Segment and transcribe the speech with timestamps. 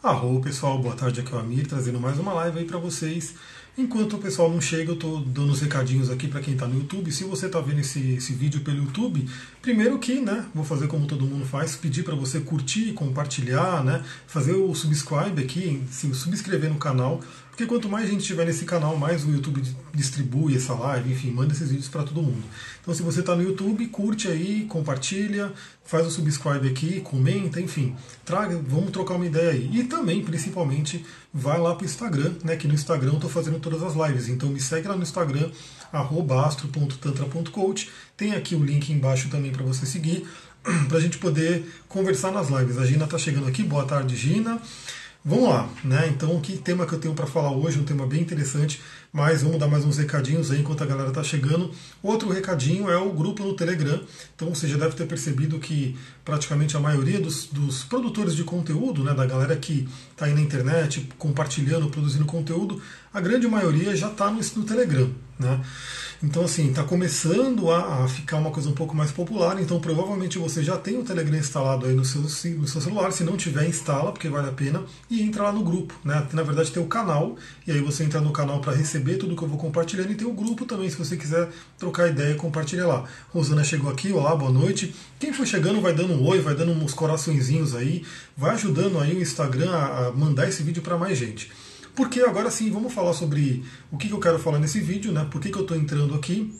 [0.00, 3.34] Arro pessoal, boa tarde, aqui é o Amir, trazendo mais uma live aí para vocês.
[3.76, 6.78] Enquanto o pessoal não chega, eu estou dando os recadinhos aqui para quem está no
[6.78, 7.10] YouTube.
[7.10, 9.28] Se você está vendo esse, esse vídeo pelo YouTube,
[9.60, 14.04] primeiro que, né, vou fazer como todo mundo faz, pedir para você curtir, compartilhar, né,
[14.28, 17.20] fazer o subscribe aqui, se subscrever no canal,
[17.58, 19.60] porque quanto mais gente tiver nesse canal, mais o YouTube
[19.92, 22.44] distribui essa live, enfim, manda esses vídeos para todo mundo.
[22.80, 25.52] Então, se você está no YouTube, curte aí, compartilha,
[25.84, 29.68] faz o subscribe aqui, comenta, enfim, traga, vamos trocar uma ideia aí.
[29.72, 32.54] E também, principalmente, vai lá para o Instagram, né?
[32.54, 34.28] Que no Instagram eu estou fazendo todas as lives.
[34.28, 35.50] Então me segue lá no Instagram,
[36.46, 37.90] astro.tantra.coach.
[38.16, 40.24] Tem aqui o link embaixo também para você seguir,
[40.88, 42.78] para a gente poder conversar nas lives.
[42.78, 44.62] A Gina está chegando aqui, boa tarde, Gina.
[45.24, 46.08] Vamos lá, né?
[46.08, 47.78] Então, que tema que eu tenho para falar hoje?
[47.78, 48.80] Um tema bem interessante,
[49.12, 51.72] mas vamos dar mais uns recadinhos aí enquanto a galera está chegando.
[52.02, 54.00] Outro recadinho é o grupo no Telegram.
[54.34, 59.02] Então, você já deve ter percebido que praticamente a maioria dos, dos produtores de conteúdo,
[59.02, 62.80] né, da galera que está aí na internet compartilhando, produzindo conteúdo,
[63.12, 65.60] a grande maioria já está no, no Telegram, né?
[66.20, 69.60] Então, assim, está começando a, a, ficar uma coisa um pouco mais popular.
[69.60, 73.12] Então, provavelmente você já tem o Telegram instalado aí no seu, no seu celular.
[73.12, 74.82] Se não tiver, instala, porque vale a pena.
[75.08, 75.94] E entra lá no grupo.
[76.04, 76.26] Né?
[76.32, 77.36] Na verdade, tem o canal.
[77.64, 80.10] E aí você entra no canal para receber tudo que eu vou compartilhando.
[80.10, 83.04] E tem o grupo também, se você quiser trocar ideia, compartilha lá.
[83.32, 84.12] Rosana chegou aqui.
[84.12, 84.92] Olá, boa noite.
[85.20, 88.04] Quem for chegando, vai dando um oi, vai dando uns coraçõezinhos aí.
[88.36, 91.48] Vai ajudando aí o Instagram a, a mandar esse vídeo para mais gente.
[91.98, 95.26] Porque agora sim, vamos falar sobre o que eu quero falar nesse vídeo, né?
[95.28, 96.54] Por que, que eu estou entrando aqui.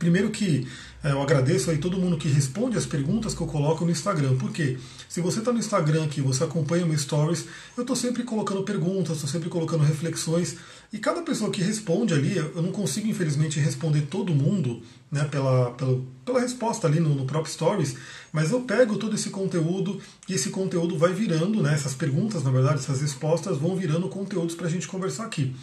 [0.00, 0.66] Primeiro que
[1.04, 4.36] é, eu agradeço aí todo mundo que responde as perguntas que eu coloco no Instagram.
[4.36, 4.76] Porque
[5.08, 9.16] se você está no Instagram aqui, você acompanha meus stories, eu estou sempre colocando perguntas,
[9.16, 10.56] estou sempre colocando reflexões.
[10.92, 15.70] E cada pessoa que responde ali, eu não consigo infelizmente responder todo mundo né, pela,
[15.72, 17.96] pela, pela resposta ali no, no próprio Stories,
[18.32, 19.98] mas eu pego todo esse conteúdo
[20.28, 24.54] e esse conteúdo vai virando, né, essas perguntas, na verdade, essas respostas vão virando conteúdos
[24.54, 25.54] para a gente conversar aqui.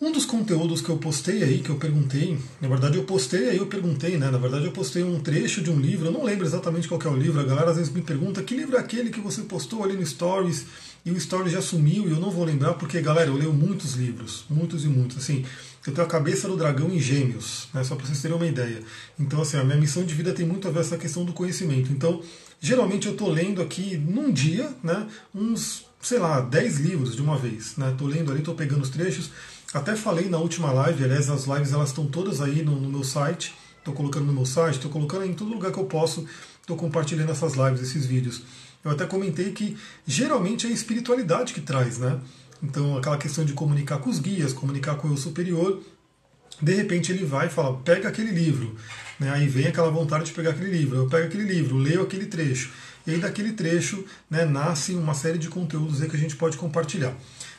[0.00, 3.58] Um dos conteúdos que eu postei aí, que eu perguntei, na verdade eu postei aí,
[3.58, 4.30] eu perguntei, né?
[4.30, 7.08] Na verdade eu postei um trecho de um livro, eu não lembro exatamente qual é
[7.08, 9.84] o livro, a galera às vezes me pergunta que livro é aquele que você postou
[9.84, 10.64] ali no Stories
[11.04, 13.92] e o Stories já sumiu e eu não vou lembrar porque, galera, eu leio muitos
[13.92, 15.44] livros, muitos e muitos, assim,
[15.86, 17.84] eu tenho a cabeça do dragão em gêmeos, né?
[17.84, 18.82] Só para vocês terem uma ideia.
[19.18, 21.32] Então, assim, a minha missão de vida tem muito a ver com essa questão do
[21.32, 21.92] conhecimento.
[21.92, 22.22] Então,
[22.60, 25.06] geralmente eu estou lendo aqui num dia, né?
[25.34, 27.92] Uns, sei lá, 10 livros de uma vez, né?
[27.92, 29.30] Estou lendo ali, estou pegando os trechos
[29.72, 33.04] até falei na última live, aliás, as lives elas estão todas aí no, no meu
[33.04, 33.54] site.
[33.78, 36.26] Estou colocando no meu site, estou colocando em todo lugar que eu posso,
[36.60, 38.42] estou compartilhando essas lives, esses vídeos.
[38.84, 39.76] Eu até comentei que
[40.06, 42.20] geralmente é a espiritualidade que traz, né?
[42.62, 45.82] Então, aquela questão de comunicar com os guias, comunicar com o eu superior,
[46.60, 48.76] de repente ele vai e fala, pega aquele livro.
[49.18, 49.30] Né?
[49.30, 50.96] Aí vem aquela vontade de pegar aquele livro.
[50.96, 52.70] Eu pego aquele livro, leio aquele trecho.
[53.06, 56.58] E aí daquele trecho né, nasce uma série de conteúdos aí que a gente pode
[56.58, 57.14] compartilhar.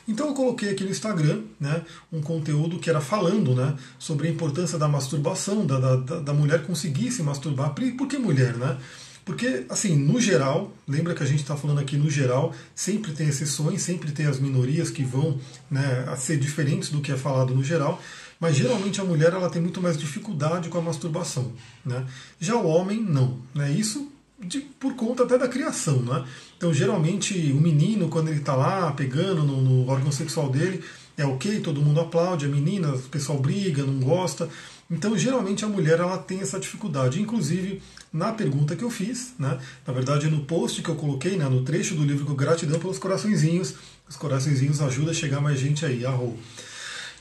[0.06, 1.82] Então eu coloquei aqui no Instagram né,
[2.12, 6.64] um conteúdo que era falando né, sobre a importância da masturbação, da, da, da mulher
[6.64, 7.74] conseguir se masturbar.
[7.74, 8.54] Por que mulher?
[8.56, 8.76] Né?
[9.24, 13.28] Porque, assim, no geral, lembra que a gente está falando aqui no geral, sempre tem
[13.28, 15.38] exceções, sempre tem as minorias que vão
[15.70, 18.02] né, a ser diferentes do que é falado no geral,
[18.40, 21.52] mas geralmente a mulher ela tem muito mais dificuldade com a masturbação.
[21.86, 22.04] Né?
[22.40, 23.38] Já o homem, não.
[23.54, 23.70] Né?
[23.70, 24.11] Isso
[24.42, 26.02] de, por conta até da criação.
[26.02, 26.24] Né?
[26.56, 30.82] Então, geralmente, o menino, quando ele está lá pegando no, no, órgão sexual dele,
[31.16, 34.48] é ok, todo mundo aplaude, a menina, o pessoal briga, não gosta.
[34.90, 37.20] Então, geralmente, a mulher ela tem essa dificuldade.
[37.20, 37.82] Inclusive,
[38.12, 41.62] na pergunta que eu fiz, né, na verdade, no post que eu coloquei, né, no
[41.62, 43.74] trecho do livro, gratidão pelos coraçõezinhos.
[44.08, 46.38] Os coraçõezinhos ajudam a chegar mais gente aí, arro.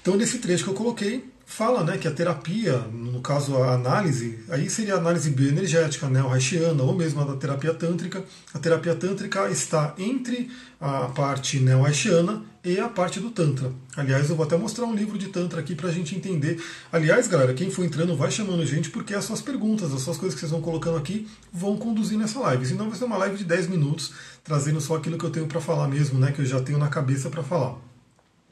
[0.02, 4.39] Então, nesse trecho que eu coloquei, fala né, que a terapia, no caso a análise,
[4.50, 8.23] aí seria a análise bioenergética, né, o haitiana, ou mesmo a da terapia tântrica.
[8.53, 13.69] A terapia tântrica está entre a parte neo-haitiana e a parte do Tantra.
[13.97, 16.63] Aliás, eu vou até mostrar um livro de Tantra aqui para a gente entender.
[16.89, 20.33] Aliás, galera, quem for entrando vai chamando gente, porque as suas perguntas, as suas coisas
[20.33, 22.66] que vocês vão colocando aqui vão conduzir nessa live.
[22.66, 25.59] Senão vai ser uma live de 10 minutos, trazendo só aquilo que eu tenho para
[25.59, 27.75] falar mesmo, né, que eu já tenho na cabeça para falar.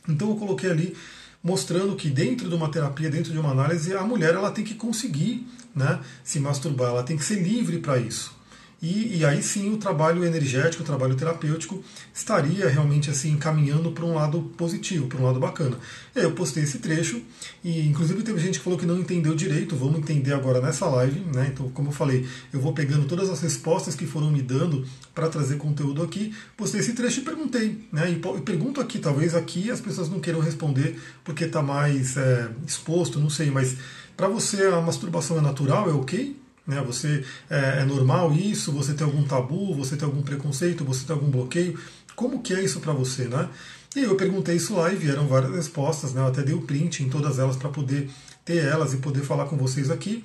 [0.08, 0.98] Então eu coloquei ali
[1.44, 4.76] mostrando que dentro de uma terapia, dentro de uma análise, a mulher ela tem que
[4.76, 8.39] conseguir né, se masturbar, ela tem que ser livre para isso.
[8.82, 11.84] E, e, aí sim o trabalho energético, o trabalho terapêutico
[12.14, 15.78] estaria realmente assim caminhando para um lado positivo, para um lado bacana.
[16.16, 17.22] E eu postei esse trecho
[17.62, 21.20] e inclusive teve gente que falou que não entendeu direito, vamos entender agora nessa live,
[21.36, 21.50] né?
[21.54, 25.28] Então, como eu falei, eu vou pegando todas as respostas que foram me dando para
[25.28, 28.10] trazer conteúdo aqui, postei esse trecho e perguntei, né?
[28.10, 33.20] E pergunto aqui, talvez aqui as pessoas não queiram responder porque está mais é, exposto,
[33.20, 33.76] não sei, mas
[34.16, 36.39] para você a masturbação é natural, é ok?
[36.70, 36.82] Né?
[36.86, 38.72] Você é, é normal isso?
[38.72, 39.74] Você tem algum tabu?
[39.76, 40.86] Você tem algum preconceito?
[40.86, 41.78] Você tem algum bloqueio?
[42.16, 43.50] Como que é isso para você, né?
[43.96, 46.22] E eu perguntei isso lá e vieram várias respostas, né?
[46.22, 48.10] Eu até dei o print em todas elas para poder
[48.46, 50.24] ter elas e poder falar com vocês aqui.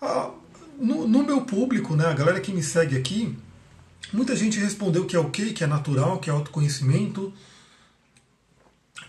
[0.00, 0.30] Ah,
[0.78, 3.36] no, no, meu público, né, a galera que me segue aqui,
[4.12, 7.32] muita gente respondeu que é ok, que é natural, que é autoconhecimento,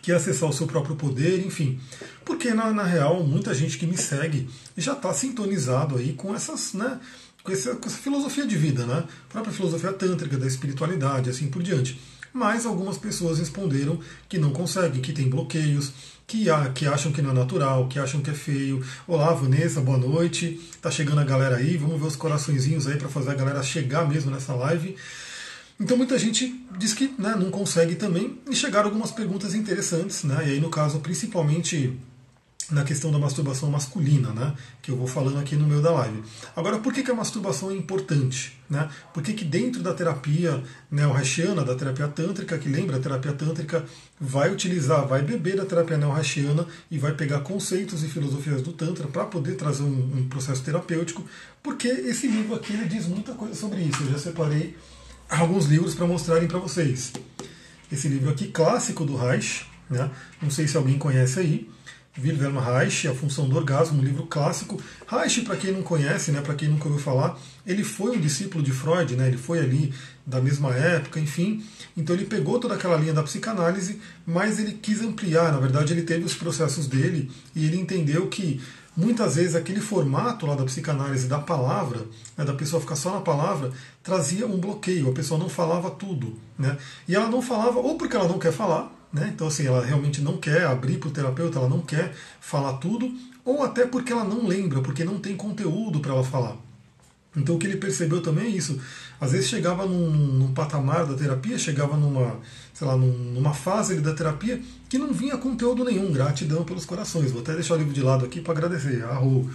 [0.04, 1.80] que é acessar o seu próprio poder, enfim.
[2.26, 6.74] Porque na, na real, muita gente que me segue já está sintonizado aí com essas,
[6.74, 7.00] né,
[7.42, 9.06] com essa, com essa, filosofia de vida, né?
[9.30, 11.98] A própria filosofia tântrica, da espiritualidade, assim por diante.
[12.34, 13.98] Mas algumas pessoas responderam
[14.28, 15.94] que não conseguem, que tem bloqueios,
[16.28, 18.84] que, que acham que não é natural, que acham que é feio.
[19.08, 20.60] Olá, Vanessa, boa noite.
[20.82, 24.06] Tá chegando a galera aí, vamos ver os coraçõezinhos aí para fazer a galera chegar
[24.10, 24.98] mesmo nessa live.
[25.80, 30.48] Então muita gente diz que né, não consegue também, e chegaram algumas perguntas interessantes, né?
[30.48, 31.98] E aí no caso, principalmente
[32.72, 34.54] na questão da masturbação masculina, né?
[34.82, 36.24] Que eu vou falando aqui no meio da live.
[36.56, 38.58] Agora, por que, que a masturbação é importante?
[38.70, 38.90] Né?
[39.14, 43.86] Por que, que dentro da terapia neo-haitiana, da terapia tântrica, que lembra a terapia tântrica,
[44.20, 49.08] vai utilizar, vai beber da terapia neo-haitiana e vai pegar conceitos e filosofias do Tantra
[49.08, 51.24] para poder trazer um, um, processo terapêutico?
[51.62, 54.02] Porque esse livro aqui ele diz muita coisa sobre isso.
[54.04, 54.76] Eu já separei
[55.42, 57.12] alguns livros para mostrarem para vocês.
[57.92, 60.10] Esse livro aqui, clássico do Reich, né?
[60.42, 61.70] não sei se alguém conhece aí,
[62.22, 64.80] Wilhelm Reich, A Função do Orgasmo, um livro clássico.
[65.08, 68.64] Reich, para quem não conhece, né, para quem nunca ouviu falar, ele foi um discípulo
[68.64, 69.92] de Freud, né, ele foi ali
[70.26, 71.64] da mesma época, enfim.
[71.98, 75.52] Então ele pegou toda aquela linha da psicanálise, mas ele quis ampliar.
[75.52, 78.62] Na verdade, ele teve os processos dele e ele entendeu que
[78.96, 82.00] muitas vezes aquele formato lá da psicanálise da palavra,
[82.38, 85.10] né, da pessoa ficar só na palavra, trazia um bloqueio.
[85.10, 86.78] A pessoa não falava tudo, né?
[87.08, 89.30] E ela não falava ou porque ela não quer falar né?
[89.32, 93.14] Então, assim, ela realmente não quer abrir para o terapeuta, ela não quer falar tudo,
[93.46, 96.58] ou até porque ela não lembra, porque não tem conteúdo para ela falar.
[97.36, 98.80] Então, o que ele percebeu também é isso.
[99.20, 102.40] Às vezes chegava num, num patamar da terapia, chegava numa,
[102.74, 106.12] sei lá, numa fase da terapia que não vinha conteúdo nenhum.
[106.12, 107.32] Gratidão pelos corações.
[107.32, 109.04] Vou até deixar o livro de lado aqui para agradecer.
[109.04, 109.50] Arro.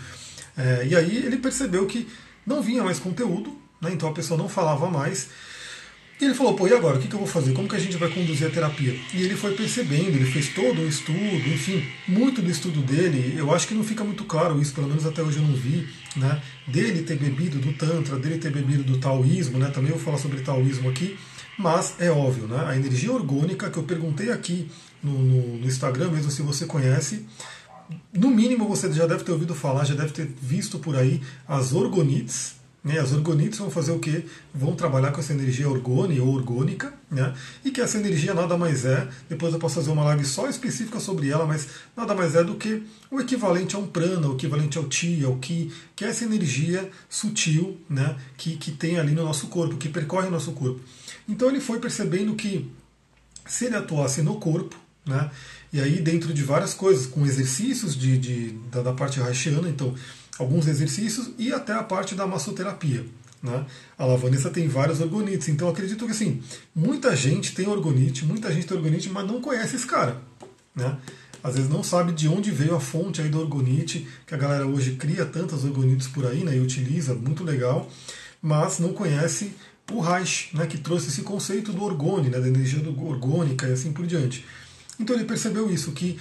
[0.56, 2.08] É, e aí ele percebeu que
[2.44, 3.90] não vinha mais conteúdo, né?
[3.92, 5.28] então a pessoa não falava mais.
[6.20, 6.98] E ele falou, pô, e agora?
[6.98, 7.52] O que, que eu vou fazer?
[7.52, 8.98] Como que a gente vai conduzir a terapia?
[9.14, 13.54] E ele foi percebendo, ele fez todo um estudo, enfim, muito do estudo dele, eu
[13.54, 16.42] acho que não fica muito claro isso, pelo menos até hoje eu não vi, né?
[16.66, 19.70] Dele ter bebido do Tantra, dele ter bebido do taoísmo, né?
[19.70, 21.16] Também vou falar sobre taoísmo aqui,
[21.56, 22.64] mas é óbvio, né?
[22.66, 24.68] A energia orgânica que eu perguntei aqui
[25.00, 27.24] no, no, no Instagram, mesmo se você conhece,
[28.12, 31.72] no mínimo você já deve ter ouvido falar, já deve ter visto por aí as
[31.72, 32.98] orgonites, né?
[32.98, 34.24] As orgonites vão fazer o quê?
[34.54, 37.34] Vão trabalhar com essa energia orgone ou orgônica, né?
[37.64, 41.00] e que essa energia nada mais é, depois eu posso fazer uma live só específica
[41.00, 44.78] sobre ela, mas nada mais é do que o equivalente a um prana, o equivalente
[44.78, 48.16] ao ti, ao ki, que é essa energia sutil né?
[48.36, 50.80] que, que tem ali no nosso corpo, que percorre o nosso corpo.
[51.28, 52.70] Então ele foi percebendo que
[53.46, 55.30] se ele atuasse no corpo, né?
[55.72, 59.94] e aí dentro de várias coisas, com exercícios de, de da, da parte haitiana, então
[60.38, 63.04] alguns exercícios e até a parte da massoterapia.
[63.42, 63.64] Né?
[63.96, 66.42] A Lavanessa tem vários orgonites, então acredito que assim,
[66.74, 70.20] muita gente tem orgonite, muita gente tem orgonite, mas não conhece esse cara.
[70.74, 70.96] Né?
[71.42, 74.66] Às vezes não sabe de onde veio a fonte aí do orgonite, que a galera
[74.66, 77.88] hoje cria tantas orgonites por aí né, e utiliza, muito legal,
[78.42, 79.52] mas não conhece
[79.92, 83.92] o Reich, né, que trouxe esse conceito do orgone, né, da energia orgônica e assim
[83.92, 84.44] por diante.
[84.98, 86.18] Então ele percebeu isso, que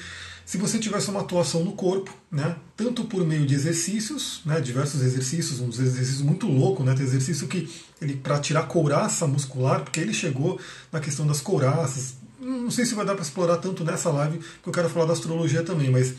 [0.47, 5.01] se você tivesse uma atuação no corpo, né, tanto por meio de exercícios, né, diversos
[5.01, 7.69] exercícios, um exercícios muito louco, né, tem exercício que
[8.01, 10.57] ele para tirar couraça muscular, porque ele chegou
[10.89, 12.13] na questão das couraças.
[12.39, 15.11] Não sei se vai dar para explorar tanto nessa live, que eu quero falar da
[15.11, 16.13] astrologia também, mas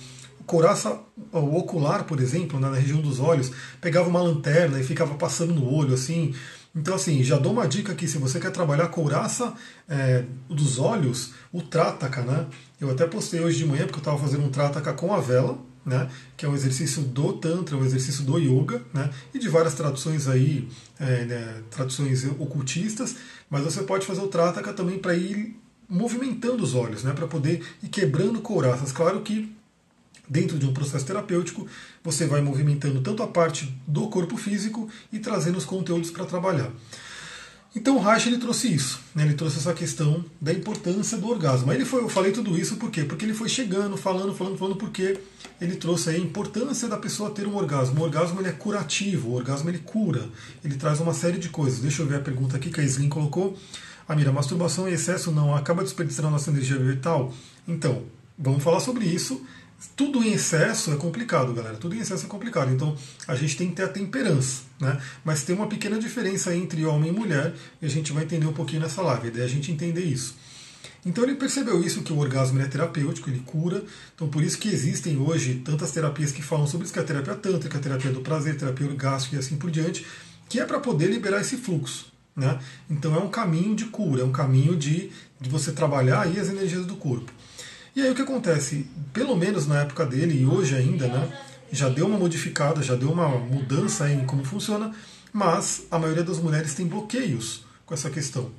[0.45, 1.01] couraça
[1.33, 5.73] ocular, por exemplo, né, na região dos olhos, pegava uma lanterna e ficava passando no
[5.73, 6.35] olho assim.
[6.79, 9.53] Então, assim, já dou uma dica aqui, se você quer trabalhar a couraça
[9.89, 12.47] é, dos olhos, o Trataka, né?
[12.81, 15.59] Eu até postei hoje de manhã, porque eu estava fazendo um Trataka com a vela,
[15.85, 16.09] né?
[16.37, 19.11] Que é um exercício do Tantra, um exercício do Yoga, né?
[19.35, 20.69] E de várias traduções aí,
[21.01, 23.17] é, né, traduções ocultistas,
[23.51, 25.59] mas você pode fazer o Trataka também para ir
[25.89, 27.13] movimentando os olhos, né?
[27.13, 28.93] Para poder ir quebrando couraças.
[28.93, 29.53] Claro que
[30.29, 31.67] dentro de um processo terapêutico,
[32.03, 36.71] você vai movimentando tanto a parte do corpo físico e trazendo os conteúdos para trabalhar.
[37.77, 39.25] Então o Reich ele trouxe isso, né?
[39.25, 41.73] ele trouxe essa questão da importância do orgasmo.
[41.73, 43.05] Ele foi, eu falei tudo isso por quê?
[43.05, 45.21] Porque ele foi chegando, falando, falando, falando, porque
[45.61, 48.01] ele trouxe a importância da pessoa ter um orgasmo.
[48.01, 50.29] O orgasmo ele é curativo, o orgasmo ele cura,
[50.65, 51.81] ele traz uma série de coisas.
[51.81, 53.57] Deixa eu ver a pergunta aqui que a Slim colocou.
[54.09, 57.35] Amira, masturbação em excesso não acaba desperdiçando a nossa energia vital?
[57.67, 58.05] Então,
[58.39, 59.45] vamos falar sobre isso
[59.95, 61.77] tudo em excesso é complicado, galera.
[61.77, 62.73] Tudo em excesso é complicado.
[62.73, 65.01] Então a gente tem que ter a temperança, né?
[65.25, 68.53] Mas tem uma pequena diferença entre homem e mulher e a gente vai entender um
[68.53, 69.27] pouquinho nessa live.
[69.27, 70.37] A ideia é a gente entender isso.
[71.07, 73.85] Então ele percebeu isso, que o orgasmo é terapêutico, ele cura.
[74.15, 77.07] Então por isso que existem hoje tantas terapias que falam sobre isso, que é a
[77.07, 80.05] terapia tântrica, a terapia do prazer, a terapia orgástica e assim por diante,
[80.49, 82.13] que é para poder liberar esse fluxo.
[82.35, 82.59] Né?
[82.91, 86.49] Então é um caminho de cura, é um caminho de, de você trabalhar aí as
[86.49, 87.33] energias do corpo.
[87.95, 88.87] E aí o que acontece?
[89.13, 91.39] Pelo menos na época dele e hoje ainda, né?
[91.71, 94.95] Já deu uma modificada, já deu uma mudança em como funciona,
[95.33, 98.51] mas a maioria das mulheres tem bloqueios com essa questão.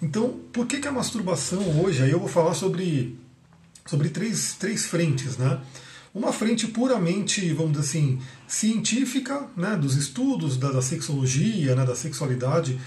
[0.00, 3.18] Então, por que, que a masturbação hoje, aí eu vou falar sobre,
[3.86, 5.60] sobre três, três frentes, né?
[6.14, 8.18] Uma frente puramente, vamos dizer assim,
[8.48, 12.80] científica, né, dos estudos da, da sexologia, né, da sexualidade,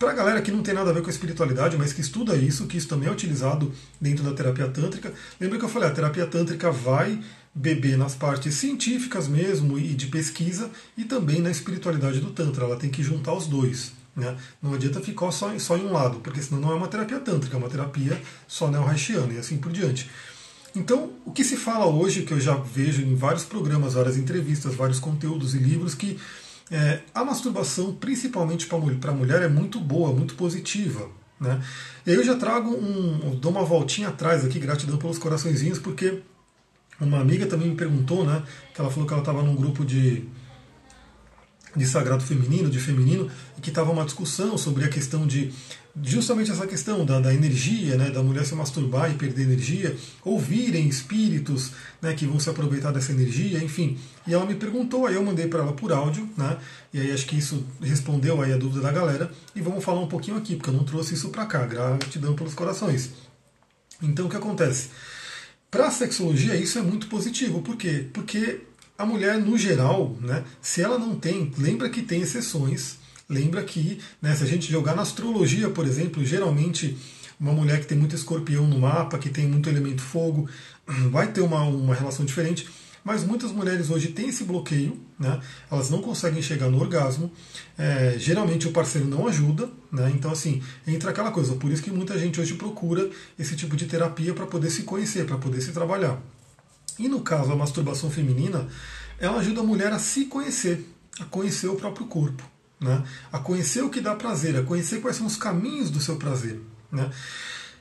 [0.00, 2.34] para a galera que não tem nada a ver com a espiritualidade, mas que estuda
[2.34, 5.12] isso, que isso também é utilizado dentro da terapia tântrica.
[5.38, 7.22] Lembra que eu falei, a terapia tântrica vai
[7.54, 12.64] beber nas partes científicas mesmo e de pesquisa e também na espiritualidade do Tantra.
[12.64, 13.92] Ela tem que juntar os dois.
[14.16, 14.34] Né?
[14.62, 17.54] Não adianta ficar só, só em um lado, porque senão não é uma terapia tântrica,
[17.54, 20.10] é uma terapia só neo-haitiana e assim por diante.
[20.74, 24.74] Então, o que se fala hoje, que eu já vejo em vários programas, várias entrevistas,
[24.74, 26.18] vários conteúdos e livros, que
[26.70, 31.08] é, a masturbação, principalmente para a mulher, é muito boa, muito positiva.
[31.40, 31.60] Né?
[32.06, 33.34] Eu já trago um.
[33.36, 36.20] dou uma voltinha atrás aqui, gratidão pelos coraçõezinhos, porque
[37.00, 38.42] uma amiga também me perguntou, né?
[38.74, 40.28] Que ela falou que ela estava num grupo de
[41.76, 45.52] de sagrado feminino, de feminino, e que estava uma discussão sobre a questão de
[46.02, 50.88] justamente essa questão da, da, energia, né, da mulher se masturbar e perder energia, ouvirem
[50.88, 53.98] espíritos né, que vão se aproveitar dessa energia, enfim.
[54.26, 56.58] E ela me perguntou, aí eu mandei para ela por áudio, né,
[56.92, 60.08] e aí acho que isso respondeu aí a dúvida da galera, e vamos falar um
[60.08, 63.10] pouquinho aqui, porque eu não trouxe isso para cá, gratidão pelos corações.
[64.02, 64.90] Então o que acontece?
[65.70, 68.06] Para a sexologia isso é muito positivo, por quê?
[68.12, 68.60] Porque
[69.00, 73.98] a mulher, no geral, né, se ela não tem, lembra que tem exceções, lembra que
[74.20, 76.98] né, se a gente jogar na astrologia, por exemplo, geralmente
[77.40, 80.46] uma mulher que tem muito escorpião no mapa, que tem muito elemento fogo,
[81.10, 82.68] vai ter uma, uma relação diferente.
[83.02, 85.40] Mas muitas mulheres hoje têm esse bloqueio, né?
[85.72, 87.32] elas não conseguem chegar no orgasmo,
[87.78, 90.12] é, geralmente o parceiro não ajuda, né?
[90.14, 93.86] então assim, entra aquela coisa, por isso que muita gente hoje procura esse tipo de
[93.86, 96.20] terapia para poder se conhecer, para poder se trabalhar.
[97.00, 98.68] E no caso, a masturbação feminina,
[99.18, 100.86] ela ajuda a mulher a se conhecer,
[101.18, 102.42] a conhecer o próprio corpo,
[102.78, 103.02] né?
[103.32, 106.60] a conhecer o que dá prazer, a conhecer quais são os caminhos do seu prazer.
[106.92, 107.10] Né?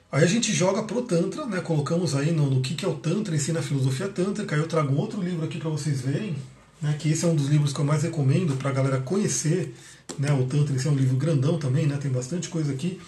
[0.09, 1.59] Aí a gente joga pro Tantra, né?
[1.59, 4.55] colocamos aí no, no que, que é o Tantra, ensina a filosofia tântrica.
[4.55, 6.37] Aí eu trago outro livro aqui para vocês verem,
[6.81, 6.95] né?
[6.97, 9.75] que esse é um dos livros que eu mais recomendo para a galera conhecer
[10.17, 10.31] né?
[10.31, 10.73] o Tantra.
[10.73, 11.97] Esse é um livro grandão também, né?
[11.97, 13.01] tem bastante coisa aqui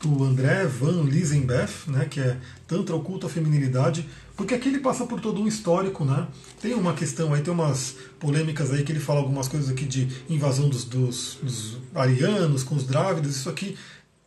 [0.00, 5.04] do André Van Lisenbeth, né, que é Tantra Oculto a Feminilidade, porque aqui ele passa
[5.04, 6.26] por todo um histórico, né?
[6.60, 10.08] Tem uma questão aí, tem umas polêmicas aí que ele fala algumas coisas aqui de
[10.30, 13.76] invasão dos, dos, dos arianos com os drávidas, isso aqui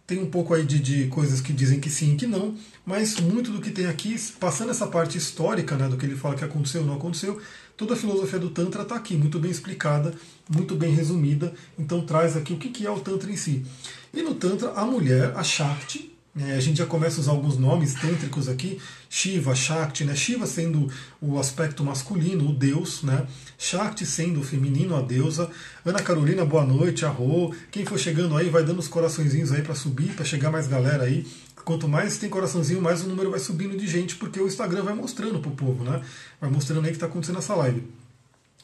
[0.06, 3.20] tem um pouco aí de, de, coisas que dizem que sim e que não, mas
[3.20, 6.44] muito do que tem aqui, passando essa parte histórica, né, do que ele fala que
[6.44, 7.42] aconteceu ou não aconteceu,
[7.78, 10.14] toda a filosofia do Tantra está aqui, muito bem explicada,
[10.50, 13.66] muito bem resumida, então traz aqui o que é o Tantra em si.
[14.14, 17.60] E no Tantra, a mulher, a Shakti, é, a gente já começa a usar alguns
[17.60, 20.16] nomes tântricos aqui, Shiva, Shakti, né?
[20.16, 23.28] Shiva sendo o aspecto masculino, o deus, né?
[23.56, 25.48] Shakti sendo o feminino, a deusa.
[25.86, 27.56] Ana Carolina, boa noite, arro.
[27.70, 31.04] Quem for chegando aí, vai dando os coraçõezinhos aí para subir, para chegar mais galera
[31.04, 31.24] aí.
[31.64, 34.94] Quanto mais tem coraçãozinho, mais o número vai subindo de gente, porque o Instagram vai
[34.94, 36.02] mostrando pro povo, né?
[36.40, 37.84] Vai mostrando aí que está acontecendo essa live.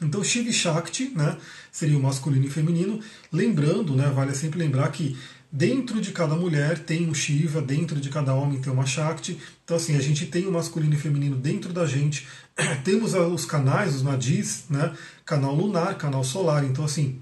[0.01, 1.37] Então, Shiva Shakti, né,
[1.71, 3.01] seria o masculino e feminino.
[3.31, 5.17] Lembrando, né, vale sempre lembrar que
[5.51, 9.39] Dentro de cada mulher tem um Shiva, dentro de cada homem tem uma Shakti.
[9.63, 12.27] Então, assim, a gente tem o masculino e feminino dentro da gente.
[12.85, 14.93] Temos os canais, os nadis, né?
[15.25, 16.63] Canal lunar, canal solar.
[16.63, 17.19] Então, assim,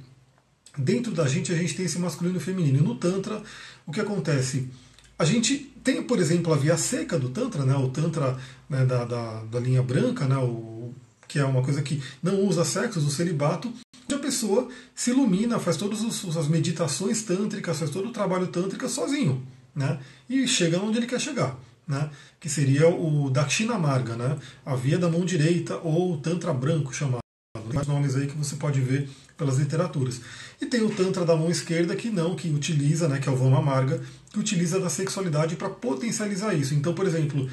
[0.77, 2.79] dentro da gente a gente tem esse masculino e feminino.
[2.79, 3.41] E no Tantra,
[3.85, 4.67] o que acontece?
[5.19, 7.75] A gente tem, por exemplo, a via seca do Tantra, né?
[7.75, 8.37] O Tantra
[8.69, 10.37] né, da, da, da linha branca, né?
[10.37, 10.93] O,
[11.27, 13.71] que é uma coisa que não usa sexos, o celibato,
[14.11, 16.01] a pessoa se ilumina, faz todas
[16.37, 19.45] as meditações tântricas, faz todo o trabalho tântrico sozinho,
[19.75, 19.99] né?
[20.29, 22.09] E chega onde ele quer chegar, né?
[22.39, 24.37] Que seria o Dakshina Marga, né?
[24.65, 27.26] A via da mão direita ou Tantra branco chamado.
[27.73, 30.19] Mais nomes aí que você pode ver pelas literaturas.
[30.59, 33.35] E tem o Tantra da mão esquerda que não, que utiliza, né, que é o
[33.35, 36.73] Vama Marga, que utiliza da sexualidade para potencializar isso.
[36.73, 37.47] Então, por exemplo,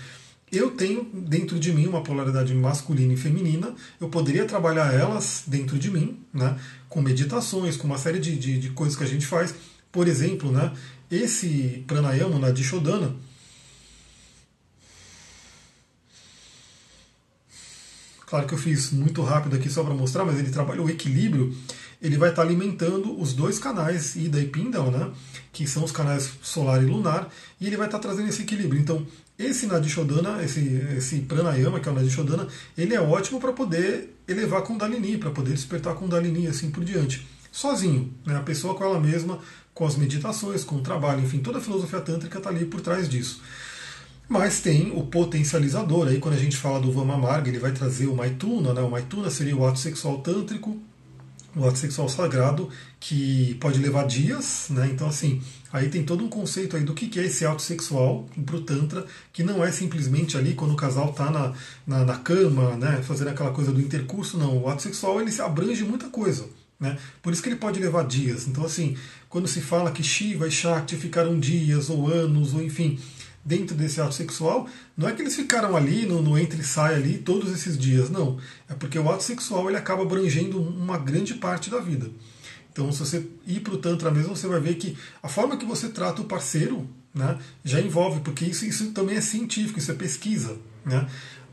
[0.50, 5.78] eu tenho dentro de mim uma polaridade masculina e feminina, eu poderia trabalhar elas dentro
[5.78, 6.56] de mim, né,
[6.88, 9.54] com meditações, com uma série de, de, de coisas que a gente faz.
[9.92, 10.73] Por exemplo, né,
[11.11, 13.14] esse pranayama na Dishodana,
[18.34, 21.54] Claro que eu fiz muito rápido aqui só para mostrar, mas ele trabalha o equilíbrio.
[22.02, 25.12] Ele vai estar alimentando os dois canais, Ida e Pindal, né?
[25.52, 27.28] Que são os canais solar e lunar,
[27.60, 28.80] e ele vai estar trazendo esse equilíbrio.
[28.80, 29.06] Então,
[29.38, 30.58] esse Nadishodana, esse,
[30.96, 35.52] esse Pranayama, que é o Nadishodana, ele é ótimo para poder elevar Kundalini, para poder
[35.52, 37.24] despertar Kundalini assim por diante.
[37.52, 38.36] Sozinho, né?
[38.36, 39.38] a pessoa com ela mesma,
[39.72, 43.08] com as meditações, com o trabalho, enfim, toda a filosofia tântrica está ali por trás
[43.08, 43.40] disso.
[44.28, 48.06] Mas tem o potencializador, aí quando a gente fala do Vama Marga, ele vai trazer
[48.06, 48.80] o Maituna, né?
[48.80, 50.80] o Maituna seria o ato sexual tântrico,
[51.56, 54.88] o ato sexual sagrado, que pode levar dias, né?
[54.92, 55.40] Então, assim,
[55.72, 59.06] aí tem todo um conceito aí do que é esse ato sexual para o Tantra,
[59.32, 61.52] que não é simplesmente ali quando o casal está na,
[61.86, 63.02] na, na, cama, né?
[63.02, 64.62] Fazendo aquela coisa do intercurso, não.
[64.62, 66.46] O ato sexual ele abrange muita coisa.
[66.80, 66.98] Né?
[67.22, 68.48] Por isso que ele pode levar dias.
[68.48, 68.96] Então, assim,
[69.28, 72.98] quando se fala que Shiva e Shakti ficaram dias ou anos, ou enfim,
[73.44, 76.94] dentro desse ato sexual, não é que eles ficaram ali no, no entre e sai
[76.94, 78.38] ali todos esses dias, não.
[78.68, 82.10] É porque o ato sexual ele acaba abrangendo uma grande parte da vida.
[82.72, 85.64] Então, se você ir para o Tantra mesmo, você vai ver que a forma que
[85.64, 89.94] você trata o parceiro né, já envolve, porque isso, isso também é científico, isso é
[89.94, 90.56] pesquisa.
[90.84, 91.06] Né?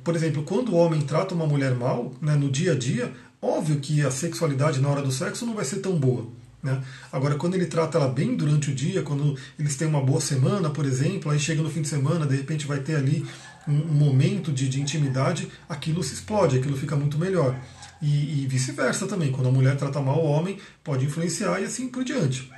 [0.03, 3.79] Por exemplo, quando o homem trata uma mulher mal, né, no dia a dia, óbvio
[3.79, 6.27] que a sexualidade na hora do sexo não vai ser tão boa.
[6.63, 6.81] Né?
[7.11, 10.69] Agora, quando ele trata ela bem durante o dia, quando eles têm uma boa semana,
[10.69, 13.25] por exemplo, aí chega no fim de semana, de repente vai ter ali
[13.67, 17.59] um, um momento de, de, intimidade, aquilo se explode, aquilo fica muito melhor.
[18.01, 21.87] E, e vice-versa também, quando a mulher trata mal o homem, pode influenciar e assim
[21.87, 22.51] por diante.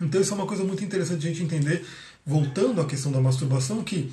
[0.00, 1.86] Então, isso é uma coisa muito interessante de a gente entender,
[2.24, 4.12] voltando à questão da masturbação, que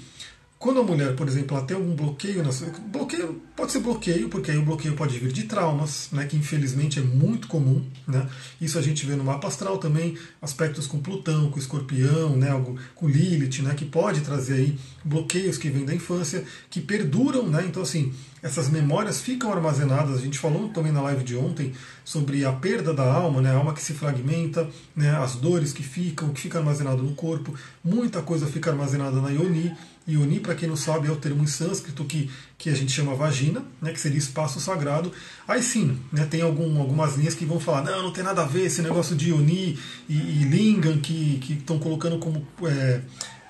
[0.60, 2.50] quando a mulher, por exemplo, ela tem algum bloqueio, na
[2.92, 7.00] bloqueio pode ser bloqueio, porque aí o bloqueio pode vir de traumas, né, que infelizmente
[7.00, 7.82] é muito comum.
[8.06, 8.30] Né?
[8.60, 12.78] Isso a gente vê no mapa astral também, aspectos com Plutão, com Escorpião, né, algo,
[12.94, 17.48] com Lilith, né, que pode trazer aí bloqueios que vêm da infância, que perduram.
[17.48, 17.64] Né?
[17.66, 20.18] Então, assim, essas memórias ficam armazenadas.
[20.18, 23.56] A gente falou também na live de ontem sobre a perda da alma, né, a
[23.56, 27.54] alma que se fragmenta, né, as dores que ficam, o que fica armazenado no corpo.
[27.84, 29.76] Muita coisa fica armazenada na Yoni.
[30.08, 33.14] Yoni, para quem não sabe, é o termo em sânscrito que, que a gente chama
[33.14, 35.12] vagina, né, que seria espaço sagrado.
[35.48, 38.46] Aí sim, né, tem algum, algumas linhas que vão falar, não, não tem nada a
[38.46, 43.02] ver esse negócio de Yoni e, e Lingam que estão colocando como é,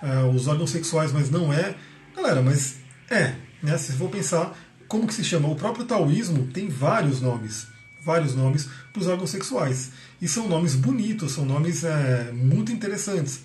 [0.01, 1.75] é, os órgãos sexuais, mas não é.
[2.15, 2.75] Galera, mas
[3.09, 4.57] é, né, se for pensar,
[4.89, 5.47] como que se chama?
[5.47, 7.67] O próprio taoísmo tem vários nomes,
[8.01, 9.91] vários nomes para os órgãos sexuais.
[10.19, 13.41] E são nomes bonitos, são nomes é, muito interessantes.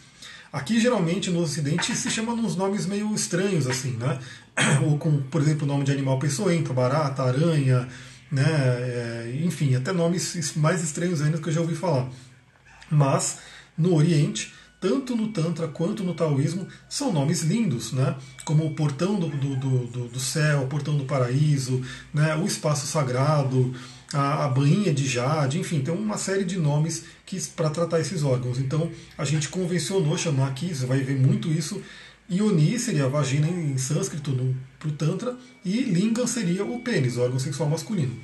[0.51, 4.19] Aqui, geralmente, no Ocidente, se chama uns nomes meio estranhos, assim, né?
[4.87, 7.87] Ou com, por exemplo, o nome de animal peçoento, barata, aranha,
[8.33, 8.45] né?
[8.47, 12.09] É, enfim, até nomes mais estranhos ainda que eu já ouvi falar.
[12.91, 13.39] Mas,
[13.77, 14.54] no Oriente,
[14.85, 18.17] tanto no Tantra quanto no Taoísmo, são nomes lindos, né?
[18.45, 21.81] como o portão do, do, do, do céu, o portão do paraíso,
[22.13, 22.37] né?
[22.37, 23.75] o espaço sagrado,
[24.13, 24.49] a, a
[24.93, 27.05] de jade, enfim, tem uma série de nomes
[27.57, 28.59] para tratar esses órgãos.
[28.59, 31.81] Então a gente convencionou chamar aqui, você vai ver muito isso.
[32.31, 37.23] Ioni seria a vagina em sânscrito para o Tantra, e Lingam seria o pênis, o
[37.23, 38.15] órgão sexual masculino.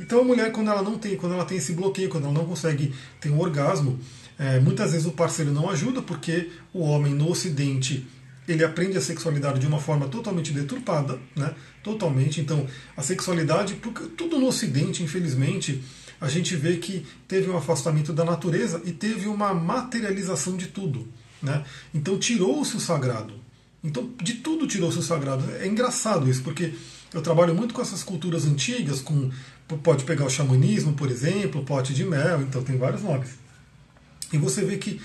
[0.00, 2.44] Então a mulher, quando ela não tem, quando ela tem esse bloqueio, quando ela não
[2.44, 4.00] consegue ter um orgasmo,
[4.42, 8.04] é, muitas vezes o parceiro não ajuda, porque o homem no ocidente
[8.48, 11.54] ele aprende a sexualidade de uma forma totalmente deturpada, né?
[11.80, 12.40] Totalmente.
[12.40, 15.80] Então, a sexualidade, porque tudo no Ocidente, infelizmente,
[16.20, 21.06] a gente vê que teve um afastamento da natureza e teve uma materialização de tudo,
[21.40, 21.62] né?
[21.94, 23.34] Então, tirou-se o sagrado.
[23.82, 25.44] Então, de tudo tirou-se o sagrado.
[25.60, 26.74] É engraçado isso, porque
[27.14, 29.30] eu trabalho muito com essas culturas antigas, com
[29.84, 33.41] pode pegar o xamanismo, por exemplo, pote de mel, então tem vários nomes.
[34.32, 35.00] E você vê que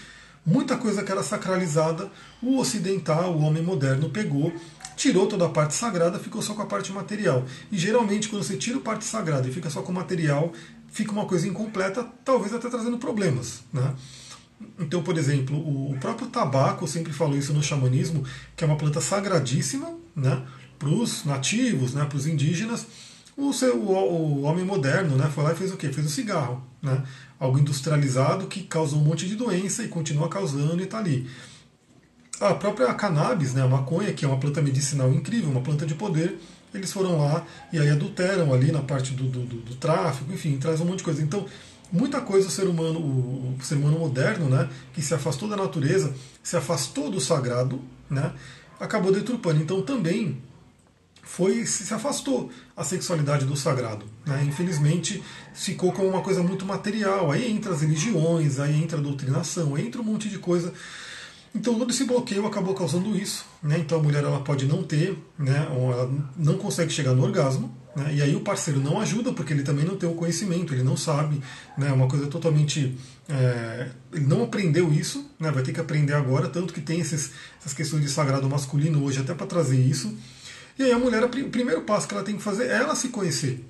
[0.46, 2.10] muita coisa que era sacralizada,
[2.42, 4.54] o ocidental, o homem moderno pegou,
[4.96, 7.46] tirou toda a parte sagrada, ficou só com a parte material.
[7.72, 10.52] E geralmente, quando você tira a parte sagrada e fica só com o material,
[10.92, 13.62] fica uma coisa incompleta, talvez até trazendo problemas.
[13.72, 13.94] Né?
[14.80, 18.24] Então, por exemplo, o próprio tabaco, eu sempre falo isso no xamanismo,
[18.56, 20.44] que é uma planta sagradíssima né,
[20.80, 22.88] para os nativos, né, para os indígenas.
[23.38, 25.90] O, seu, o, o, homem moderno né, foi lá e fez o quê?
[25.94, 26.66] Fez o cigarro.
[26.82, 27.04] Né?
[27.40, 31.30] algo industrializado que causou um monte de doença e continua causando e está ali.
[32.40, 35.96] A própria cannabis, né, a maconha, que é uma planta medicinal incrível, uma planta de
[35.96, 36.40] poder,
[36.74, 40.58] eles foram lá e aí adulteram ali na parte do, do, do, do tráfico, enfim,
[40.58, 41.22] traz um monte de coisa.
[41.22, 41.46] Então,
[41.92, 46.14] muita coisa o ser humano, o, ser humano moderno, né, que se afastou da natureza,
[46.44, 48.34] se afastou do sagrado, né,
[48.80, 49.62] acabou deturpando.
[49.62, 50.38] Então, também
[51.28, 54.06] foi se afastou a sexualidade do sagrado.
[54.26, 54.46] Né?
[54.48, 55.22] Infelizmente,
[55.54, 57.32] ficou como uma coisa muito material.
[57.32, 60.74] Aí entra as religiões, aí entra a doutrinação, aí entra um monte de coisa.
[61.54, 63.78] Então todo esse bloqueio acabou causando isso, né?
[63.80, 65.68] Então a mulher ela pode não ter, né?
[65.76, 68.14] Ou ela não consegue chegar no orgasmo, né?
[68.14, 70.96] E aí o parceiro não ajuda porque ele também não tem o conhecimento, ele não
[70.96, 71.42] sabe,
[71.78, 71.90] né?
[71.90, 73.90] É uma coisa totalmente, é...
[74.14, 75.52] ele não aprendeu isso, né?
[75.52, 79.20] Vai ter que aprender agora, tanto que tem esses, essas questões de sagrado masculino hoje
[79.20, 80.16] até para trazer isso.
[80.78, 83.10] E aí a mulher, o primeiro passo que ela tem que fazer é ela se
[83.10, 83.66] conhecer.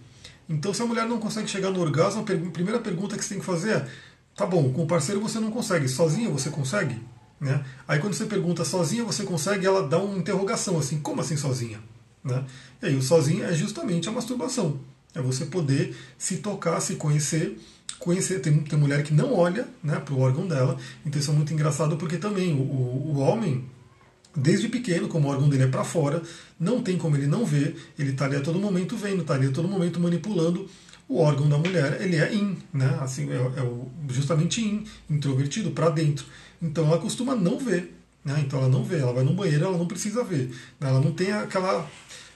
[0.50, 3.40] Então se a mulher não consegue chegar no orgasmo, a primeira pergunta que você tem
[3.40, 3.88] que fazer é,
[4.36, 7.00] tá bom, com o parceiro você não consegue, sozinha você consegue?
[7.40, 7.64] Né?
[7.88, 11.80] Aí quando você pergunta sozinha você consegue, ela dá uma interrogação assim, como assim sozinha?
[12.24, 12.44] Né?
[12.82, 14.80] E aí o sozinho é justamente a masturbação.
[15.16, 17.58] É você poder se tocar, se conhecer,
[18.00, 18.40] conhecer.
[18.40, 21.54] Tem, tem mulher que não olha né, para o órgão dela, então isso é muito
[21.54, 23.66] engraçado porque também o, o, o homem,
[24.38, 26.22] desde pequeno, como o órgão dele é para fora,
[26.60, 29.48] não tem como ele não ver, ele está ali a todo momento vendo, está ali
[29.48, 30.70] a todo momento manipulando
[31.10, 32.98] o órgão da mulher, ele é in, né?
[33.02, 36.26] assim, é, é justamente in, introvertido, para dentro.
[36.62, 37.96] Então ela costuma não ver.
[38.24, 38.44] Né?
[38.46, 40.50] Então ela não vê, ela vai no banheiro, ela não precisa ver.
[40.80, 40.90] Né?
[40.90, 41.90] Ela não tem aquela,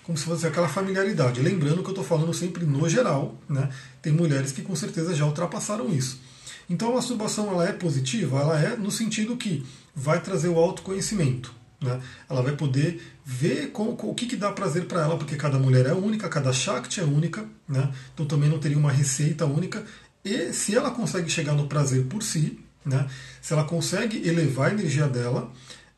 [0.04, 1.42] como se fosse aquela familiaridade.
[1.42, 3.70] Lembrando que eu estou falando sempre no geral, né?
[4.02, 6.22] tem mulheres que com certeza já ultrapassaram isso.
[6.70, 11.61] Então a masturbação ela é positiva, ela é no sentido que vai trazer o autoconhecimento.
[11.82, 12.00] Né?
[12.30, 15.88] Ela vai poder ver com, o que, que dá prazer para ela, porque cada mulher
[15.88, 17.92] é única, cada Shakti é única, né?
[18.14, 19.84] então também não teria uma receita única.
[20.24, 23.08] E se ela consegue chegar no prazer por si, né?
[23.42, 25.52] Se ela consegue elevar a energia dela,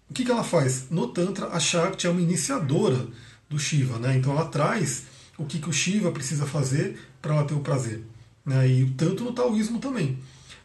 [0.09, 0.89] o que, que ela faz?
[0.89, 3.07] No Tantra, a Shakti é uma iniciadora
[3.49, 4.15] do Shiva, né?
[4.17, 5.03] então ela traz
[5.37, 8.03] o que, que o Shiva precisa fazer para ela ter o prazer.
[8.45, 8.67] Né?
[8.67, 10.19] E tanto no taoísmo também.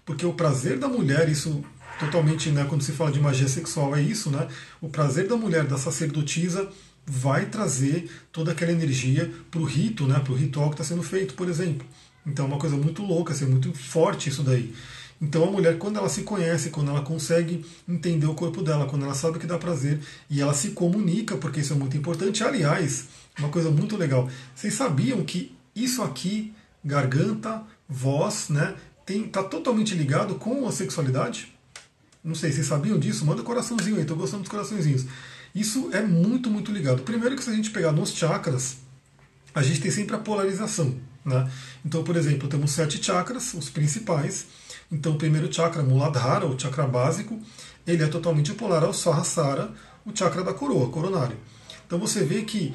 [0.04, 1.64] Porque o prazer da mulher, isso
[1.98, 4.48] totalmente, né, quando se fala de magia sexual, é isso, né?
[4.80, 6.68] O prazer da mulher, da sacerdotisa,
[7.06, 11.02] vai trazer toda aquela energia para o rito, né, para o ritual que está sendo
[11.02, 11.86] feito, por exemplo.
[12.26, 14.74] Então é uma coisa muito louca, assim, muito forte isso daí.
[15.20, 19.04] Então a mulher, quando ela se conhece, quando ela consegue entender o corpo dela, quando
[19.04, 19.98] ela sabe que dá prazer
[20.30, 22.44] e ela se comunica, porque isso é muito importante.
[22.44, 23.06] Aliás,
[23.38, 24.28] uma coisa muito legal.
[24.54, 26.52] Vocês sabiam que isso aqui,
[26.84, 28.76] garganta, voz, né,
[29.08, 31.57] está totalmente ligado com a sexualidade?
[32.28, 33.24] Não sei, vocês sabiam disso?
[33.24, 35.06] Manda um coraçãozinho aí, estou gostando dos coraçõezinhos.
[35.54, 37.02] Isso é muito, muito ligado.
[37.02, 38.76] Primeiro que se a gente pegar nos chakras,
[39.54, 40.94] a gente tem sempre a polarização.
[41.24, 41.50] Né?
[41.84, 44.46] Então, por exemplo, temos sete chakras, os principais,
[44.90, 47.40] então, o primeiro chakra, Muladhara, o chakra básico,
[47.86, 49.70] ele é totalmente polar ao Sahasrara,
[50.04, 51.36] o chakra da coroa, coronário.
[51.86, 52.74] Então você vê que,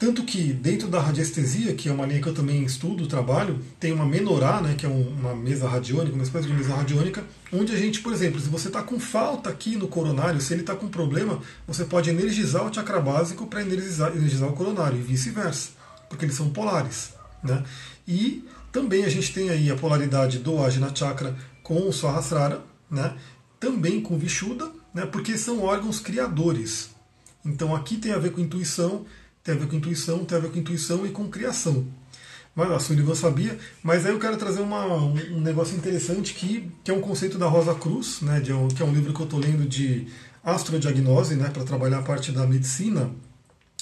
[0.00, 3.92] tanto que dentro da radiestesia, que é uma linha que eu também estudo, trabalho, tem
[3.92, 7.76] uma menorá, né, que é uma mesa radiônica, uma espécie de mesa radiônica, onde a
[7.76, 10.88] gente, por exemplo, se você está com falta aqui no coronário, se ele está com
[10.88, 15.72] problema, você pode energizar o chakra básico para energizar, energizar o coronário e vice-versa,
[16.08, 17.12] porque eles são polares.
[17.44, 17.62] Né?
[18.08, 23.18] E também a gente tem aí a polaridade do Ajna Chakra com o Sahasrara, né?
[23.60, 25.04] também com Vishuddha, né?
[25.04, 26.88] porque são órgãos criadores.
[27.44, 29.04] Então aqui tem a ver com intuição,
[29.42, 31.86] tem a ver com intuição, tem a ver com intuição e com criação.
[32.54, 36.90] Mas a Sullivan sabia, mas aí eu quero trazer uma, um negócio interessante que, que
[36.90, 39.24] é um conceito da Rosa Cruz, né, de um, que é um livro que eu
[39.24, 40.08] estou lendo de
[40.42, 43.10] astrodiagnose, né, para trabalhar a parte da medicina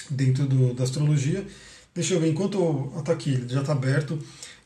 [0.09, 1.45] dentro do, da astrologia.
[1.95, 4.19] Deixa eu ver, enquanto está aqui, já está aberto,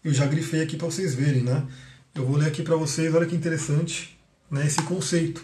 [0.03, 1.65] eu já grifei aqui para vocês verem, né?
[2.13, 4.19] Eu vou ler aqui para vocês, olha que interessante,
[4.51, 5.43] né, esse conceito.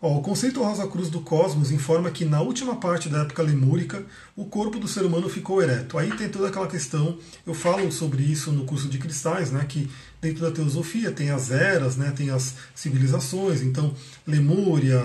[0.00, 4.04] Ó, o conceito Rosa Cruz do Cosmos informa que na última parte da época lemúrica
[4.36, 5.98] o corpo do ser humano ficou ereto.
[5.98, 9.90] Aí tem toda aquela questão, eu falo sobre isso no curso de cristais, né, que
[10.20, 13.92] dentro da teosofia tem as eras, né, tem as civilizações, então
[14.24, 15.02] Lemúria,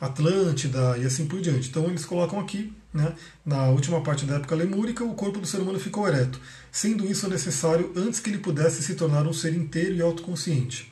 [0.00, 1.68] Atlântida e assim por diante.
[1.68, 3.12] Então eles colocam aqui, né,
[3.44, 6.40] na última parte da época lemúrica, o corpo do ser humano ficou ereto,
[6.72, 10.87] sendo isso necessário antes que ele pudesse se tornar um ser inteiro e autoconsciente.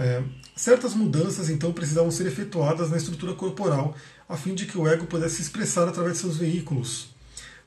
[0.00, 0.22] É,
[0.56, 3.94] certas mudanças então precisavam ser efetuadas na estrutura corporal
[4.26, 7.08] a fim de que o ego pudesse se expressar através de seus veículos.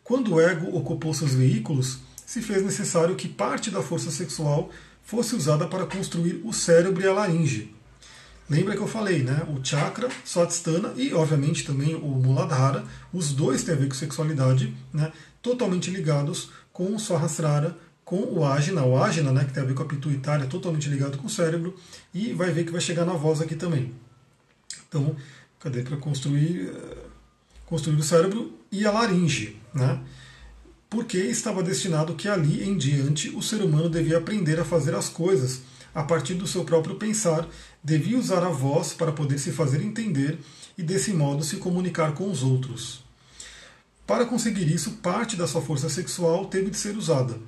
[0.03, 4.71] Quando o ego ocupou seus veículos, se fez necessário que parte da força sexual
[5.03, 7.75] fosse usada para construir o cérebro e a laringe.
[8.49, 9.43] Lembra que eu falei, né?
[9.47, 14.73] O chakra, Swadhisthana e, obviamente, também o Muladhara, os dois têm a ver com sexualidade,
[14.91, 15.11] né?
[15.39, 19.73] totalmente ligados com o Sahasrara, com o ágina, o ágina, né, que tem a ver
[19.73, 21.75] com a pituitária, totalmente ligado com o cérebro,
[22.13, 23.93] e vai ver que vai chegar na voz aqui também.
[24.87, 25.15] Então,
[25.59, 26.97] cadê para construir, eh,
[27.65, 29.99] construir o cérebro e a laringe, né?
[30.89, 35.09] Porque estava destinado que ali em diante o ser humano devia aprender a fazer as
[35.09, 35.61] coisas
[35.95, 37.47] a partir do seu próprio pensar,
[37.83, 40.39] devia usar a voz para poder se fazer entender
[40.77, 43.03] e desse modo se comunicar com os outros.
[44.05, 47.39] Para conseguir isso, parte da sua força sexual teve de ser usada.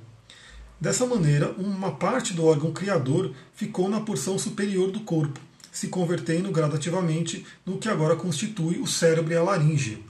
[0.78, 5.40] Dessa maneira, uma parte do órgão criador ficou na porção superior do corpo,
[5.72, 10.04] se convertendo gradativamente no que agora constitui o cérebro e a laringe.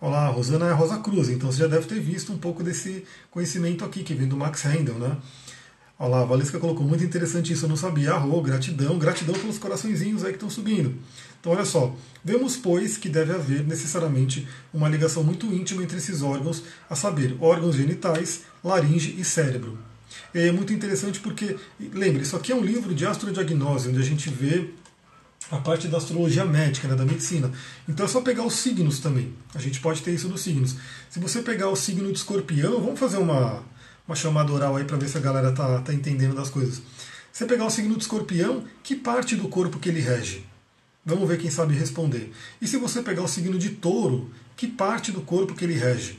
[0.00, 2.64] Olá, a Rosana é a Rosa Cruz, então você já deve ter visto um pouco
[2.64, 5.18] desse conhecimento aqui, que vem do Max Handel, né?
[5.98, 8.12] Olha lá, a Valesca colocou muito interessante isso, eu não sabia.
[8.12, 10.94] Arro, gratidão, gratidão pelos coraçõezinhos aí que estão subindo.
[11.40, 16.22] Então, olha só, vemos, pois, que deve haver necessariamente uma ligação muito íntima entre esses
[16.22, 19.78] órgãos, a saber, órgãos genitais, laringe e cérebro.
[20.34, 21.56] É muito interessante porque,
[21.92, 24.70] lembre, isso aqui é um livro de astrodiagnose, onde a gente vê
[25.50, 27.50] a parte da astrologia médica, né, da medicina.
[27.88, 29.32] Então é só pegar os signos também.
[29.54, 30.76] A gente pode ter isso nos signos.
[31.08, 33.62] Se você pegar o signo de escorpião, vamos fazer uma,
[34.06, 36.76] uma chamada oral aí para ver se a galera tá, tá entendendo das coisas.
[37.32, 40.44] Se você pegar o signo de escorpião, que parte do corpo que ele rege?
[41.04, 42.32] Vamos ver quem sabe responder.
[42.60, 46.18] E se você pegar o signo de touro, que parte do corpo que ele rege?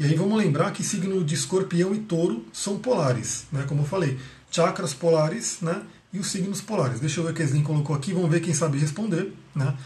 [0.00, 3.66] E aí vamos lembrar que signo de escorpião e touro são polares, né?
[3.68, 4.18] como eu falei,
[4.50, 5.82] chakras polares né?
[6.10, 7.00] e os signos polares.
[7.00, 9.30] Deixa eu ver o que a Slim colocou aqui, vamos ver quem sabe responder.
[9.54, 9.76] Né?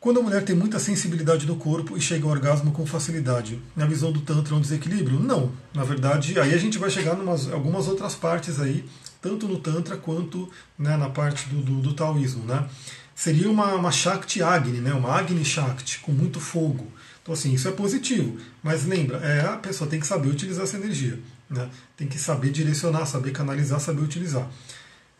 [0.00, 3.86] Quando a mulher tem muita sensibilidade do corpo e chega ao orgasmo com facilidade, na
[3.86, 5.20] visão do Tantra é um desequilíbrio?
[5.20, 5.52] Não.
[5.72, 8.84] Na verdade, aí a gente vai chegar em algumas outras partes aí,
[9.22, 12.44] tanto no Tantra quanto né, na parte do, do, do taoísmo.
[12.44, 12.68] Né?
[13.14, 16.88] Seria uma, uma Shakti Agni, né, uma Agni Shakti, com muito fogo.
[17.28, 18.38] Então, assim, isso é positivo.
[18.62, 21.20] Mas lembra, é, a pessoa tem que saber utilizar essa energia.
[21.50, 21.68] Né?
[21.94, 24.50] Tem que saber direcionar, saber canalizar, saber utilizar.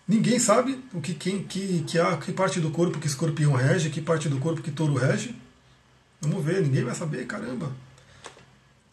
[0.07, 3.91] Ninguém sabe o que, quem, que, que, há, que parte do corpo que escorpião rege,
[3.91, 5.37] que parte do corpo que touro rege.
[6.19, 7.71] Vamos ver, ninguém vai saber, caramba.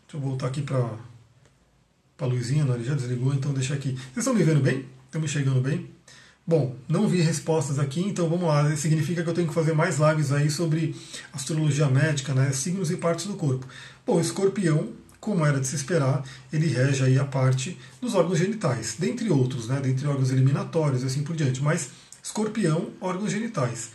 [0.04, 0.86] Deixa eu voltar aqui para
[2.20, 3.94] a luzinha, não, ele já desligou, então deixa aqui.
[3.94, 4.86] Vocês estão me vendo bem?
[5.14, 5.90] Me chegando bem?
[6.48, 8.72] Bom, não vi respostas aqui, então vamos lá.
[8.72, 10.96] Isso significa que eu tenho que fazer mais lives aí sobre
[11.34, 12.52] astrologia médica, né?
[12.52, 13.68] Signos e partes do corpo.
[14.06, 14.94] Bom, escorpião
[15.26, 19.68] como era de se esperar, ele rege aí a parte dos órgãos genitais, dentre outros,
[19.68, 21.64] né, dentre órgãos eliminatórios e assim por diante.
[21.64, 21.90] Mas
[22.22, 23.90] escorpião, órgãos genitais.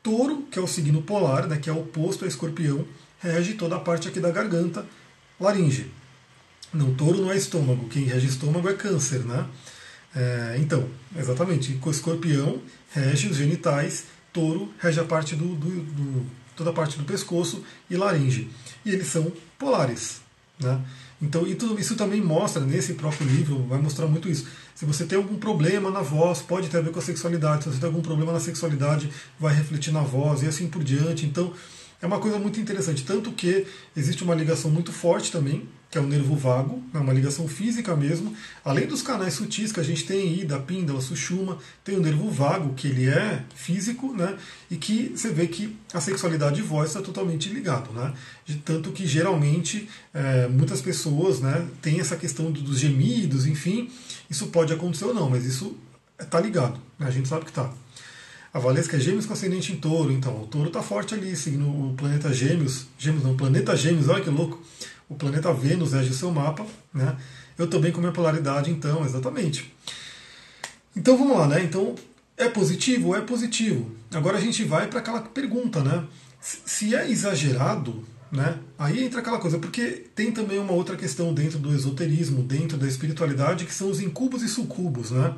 [0.00, 2.86] Touro, que é o signo polar, né, que é oposto a escorpião,
[3.18, 4.86] rege toda a parte aqui da garganta,
[5.40, 5.90] laringe.
[6.72, 9.46] Não, touro não é estômago, quem rege estômago é câncer, né?
[10.14, 12.60] É, então, exatamente, escorpião
[12.92, 17.64] rege os genitais, touro rege a parte do, do, do, toda a parte do pescoço
[17.88, 18.50] e laringe.
[18.84, 20.20] E eles são polares.
[20.58, 20.80] Né?
[21.22, 24.46] Então, e tudo isso também mostra, nesse próprio livro, vai mostrar muito isso.
[24.74, 27.64] Se você tem algum problema na voz, pode ter a ver com a sexualidade.
[27.64, 31.26] Se você tem algum problema na sexualidade, vai refletir na voz e assim por diante.
[31.26, 31.52] Então,
[32.00, 33.04] é uma coisa muito interessante.
[33.04, 37.12] Tanto que existe uma ligação muito forte também que é o nervo vago, é uma
[37.12, 38.32] ligação física mesmo.
[38.64, 42.30] Além dos canais sutis que a gente tem aí, da píndala, sushuma, tem o nervo
[42.30, 44.36] vago, que ele é físico, né?
[44.70, 48.14] E que você vê que a sexualidade e voz está totalmente ligado, né?
[48.46, 53.90] De tanto que geralmente é, muitas pessoas né, têm essa questão dos gemidos, enfim,
[54.30, 55.76] isso pode acontecer ou não, mas isso
[56.20, 57.08] está ligado, né?
[57.08, 57.72] a gente sabe que está.
[58.52, 61.68] A Valesca é Gêmeos com ascendente em touro, então o touro está forte ali, seguindo
[61.68, 64.60] o planeta Gêmeos, Gêmeos não, planeta Gêmeos, olha que louco
[65.10, 67.16] o planeta Vênus rege o seu mapa, né?
[67.58, 69.74] Eu também com minha polaridade, então, exatamente.
[70.96, 71.64] Então vamos lá, né?
[71.64, 71.96] Então
[72.36, 73.14] é positivo?
[73.14, 73.90] É positivo.
[74.14, 76.04] Agora a gente vai para aquela pergunta, né?
[76.40, 78.56] Se é exagerado, né?
[78.78, 82.86] Aí entra aquela coisa, porque tem também uma outra questão dentro do esoterismo, dentro da
[82.86, 85.34] espiritualidade, que são os incubos e sucubos, né?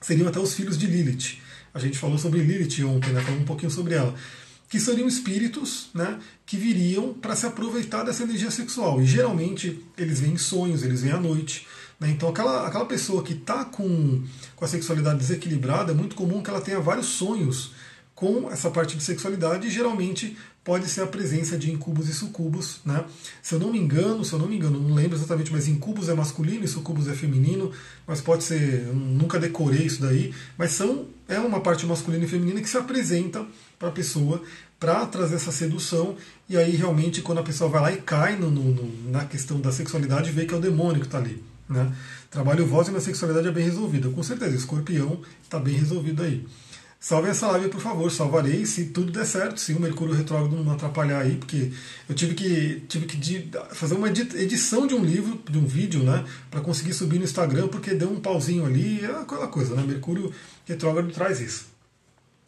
[0.00, 1.38] Seriam até os filhos de Lilith.
[1.74, 3.20] A gente falou sobre Lilith ontem, né?
[3.20, 4.14] Falamos um pouquinho sobre ela
[4.68, 9.00] que seriam espíritos né, que viriam para se aproveitar dessa energia sexual.
[9.00, 11.66] E geralmente eles vêm em sonhos, eles vêm à noite.
[12.00, 12.10] Né?
[12.10, 14.22] Então aquela, aquela pessoa que está com,
[14.54, 17.72] com a sexualidade desequilibrada, é muito comum que ela tenha vários sonhos
[18.14, 22.80] com essa parte de sexualidade e geralmente pode ser a presença de incubos e sucubos.
[22.84, 23.04] Né?
[23.40, 26.08] Se eu não me engano, se eu não me engano, não lembro exatamente, mas incubos
[26.08, 27.70] é masculino e sucubos é feminino,
[28.04, 32.60] mas pode ser, nunca decorei isso daí, mas são é uma parte masculina e feminina
[32.60, 33.46] que se apresenta
[33.78, 34.42] para a pessoa
[34.78, 36.16] para trazer essa sedução
[36.48, 39.70] e aí realmente quando a pessoa vai lá e cai no, no, na questão da
[39.70, 41.42] sexualidade vê que é o demônio que está ali.
[41.68, 41.92] Né?
[42.28, 44.10] Trabalho voz e na sexualidade é bem resolvido.
[44.10, 46.44] Com certeza, escorpião está bem resolvido aí.
[47.06, 50.72] Salve essa live, por favor, salvarei se tudo der certo, se o Mercúrio retrógrado não
[50.72, 51.70] atrapalhar aí, porque
[52.08, 56.24] eu tive que, tive que fazer uma edição de um livro, de um vídeo, né,
[56.50, 60.32] para conseguir subir no Instagram, porque deu um pauzinho ali, é aquela coisa, né, Mercúrio
[60.64, 61.66] retrógrado traz isso.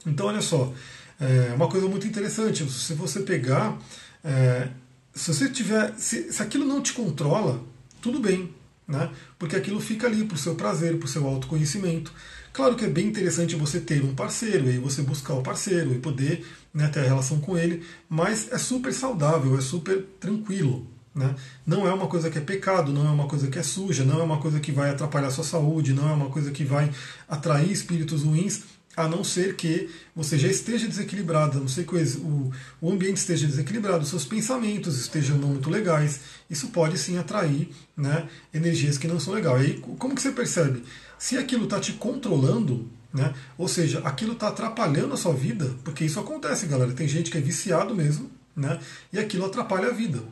[0.05, 0.75] Então, olha só,
[1.21, 3.79] é uma coisa muito interessante, se você pegar,
[4.25, 4.67] é,
[5.15, 7.63] se você tiver, se, se aquilo não te controla,
[8.03, 8.53] tudo bem,
[8.89, 12.13] né, porque aquilo fica ali para o seu prazer, para o seu autoconhecimento.
[12.59, 16.01] Claro que é bem interessante você ter um parceiro, e você buscar o parceiro e
[16.01, 16.45] poder
[16.75, 20.85] né, ter a relação com ele, mas é super saudável, é super tranquilo.
[21.15, 21.37] Né?
[21.65, 24.19] Não é uma coisa que é pecado, não é uma coisa que é suja, não
[24.19, 26.91] é uma coisa que vai atrapalhar a sua saúde, não é uma coisa que vai
[27.29, 28.63] atrair espíritos ruins.
[28.97, 33.19] a não ser que você já esteja desequilibrado, a não ser que o, o ambiente
[33.19, 36.23] esteja desequilibrado, seus pensamentos estejam não muito legais.
[36.51, 39.63] Isso pode sim atrair né, energias que não são legais.
[39.63, 40.83] E aí, como que você percebe?
[41.19, 46.05] Se aquilo está te controlando, né, ou seja, aquilo está atrapalhando a sua vida, porque
[46.05, 46.93] isso acontece, galera.
[46.93, 48.79] Tem gente que é viciado mesmo, né,
[49.13, 50.23] e aquilo atrapalha a vida.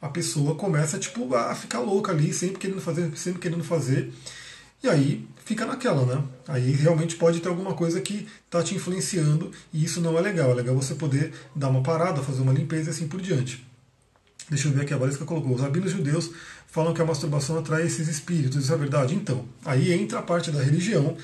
[0.00, 4.12] A pessoa começa tipo, a ficar louca ali, sempre querendo fazer, sempre querendo fazer.
[4.82, 6.22] E aí fica naquela, né?
[6.48, 10.50] Aí realmente pode ter alguma coisa que está te influenciando e isso não é legal.
[10.50, 13.64] É legal você poder dar uma parada, fazer uma limpeza e assim por diante.
[14.52, 15.54] Deixa eu ver aqui a Valesca colocou.
[15.54, 16.30] Os rabinos judeus
[16.66, 18.62] falam que a masturbação atrai esses espíritos.
[18.62, 19.14] Isso é verdade?
[19.14, 21.16] Então, aí entra a parte da religião.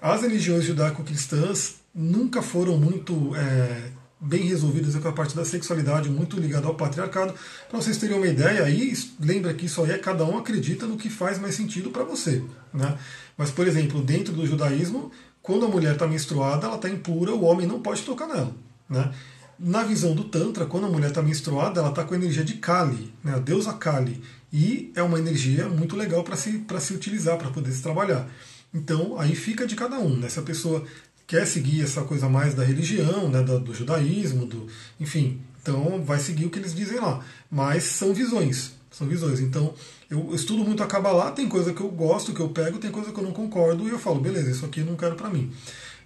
[0.00, 6.40] As religiões judaico-cristãs nunca foram muito é, bem resolvidas com a parte da sexualidade, muito
[6.40, 7.34] ligada ao patriarcado.
[7.68, 10.96] Para vocês terem uma ideia, aí lembra que isso aí é cada um acredita no
[10.96, 12.42] que faz mais sentido para você.
[12.72, 12.96] Né?
[13.36, 15.12] Mas, por exemplo, dentro do judaísmo,
[15.42, 18.54] quando a mulher está menstruada, ela está impura, o homem não pode tocar nela.
[18.88, 19.12] Né?
[19.62, 22.54] Na visão do Tantra, quando a mulher está menstruada, ela está com a energia de
[22.54, 23.34] Kali, né?
[23.34, 24.22] a deusa Kali.
[24.50, 28.26] E é uma energia muito legal para se, se utilizar, para poder se trabalhar.
[28.72, 30.16] Então, aí fica de cada um.
[30.16, 30.30] Né?
[30.30, 30.82] Se a pessoa
[31.26, 34.66] quer seguir essa coisa mais da religião, né, do, do, judaísmo, do,
[34.98, 37.24] enfim, então vai seguir o que eles dizem lá.
[37.50, 39.40] Mas são visões, são visões.
[39.40, 39.74] Então
[40.10, 43.12] eu estudo muito a Kabbalah, tem coisa que eu gosto, que eu pego, tem coisa
[43.12, 45.52] que eu não concordo e eu falo, beleza, isso aqui eu não quero para mim.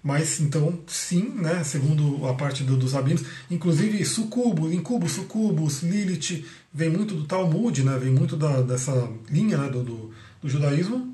[0.04, 6.44] Mas então, sim, né, segundo a parte do, dos rabinos, inclusive sucubo, incubo, sucubus, Lilith,
[6.72, 10.10] vem muito do Talmud, né, vem muito da, dessa linha né, do, do,
[10.42, 11.10] do judaísmo,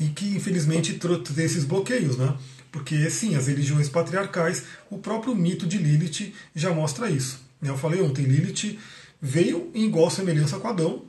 [0.00, 2.36] e que infelizmente tem esses bloqueios, né?
[2.72, 7.40] Porque sim, as religiões patriarcais, o próprio mito de Lilith já mostra isso.
[7.62, 8.80] Eu falei ontem, Lilith
[9.20, 11.04] veio em igual semelhança com Adão,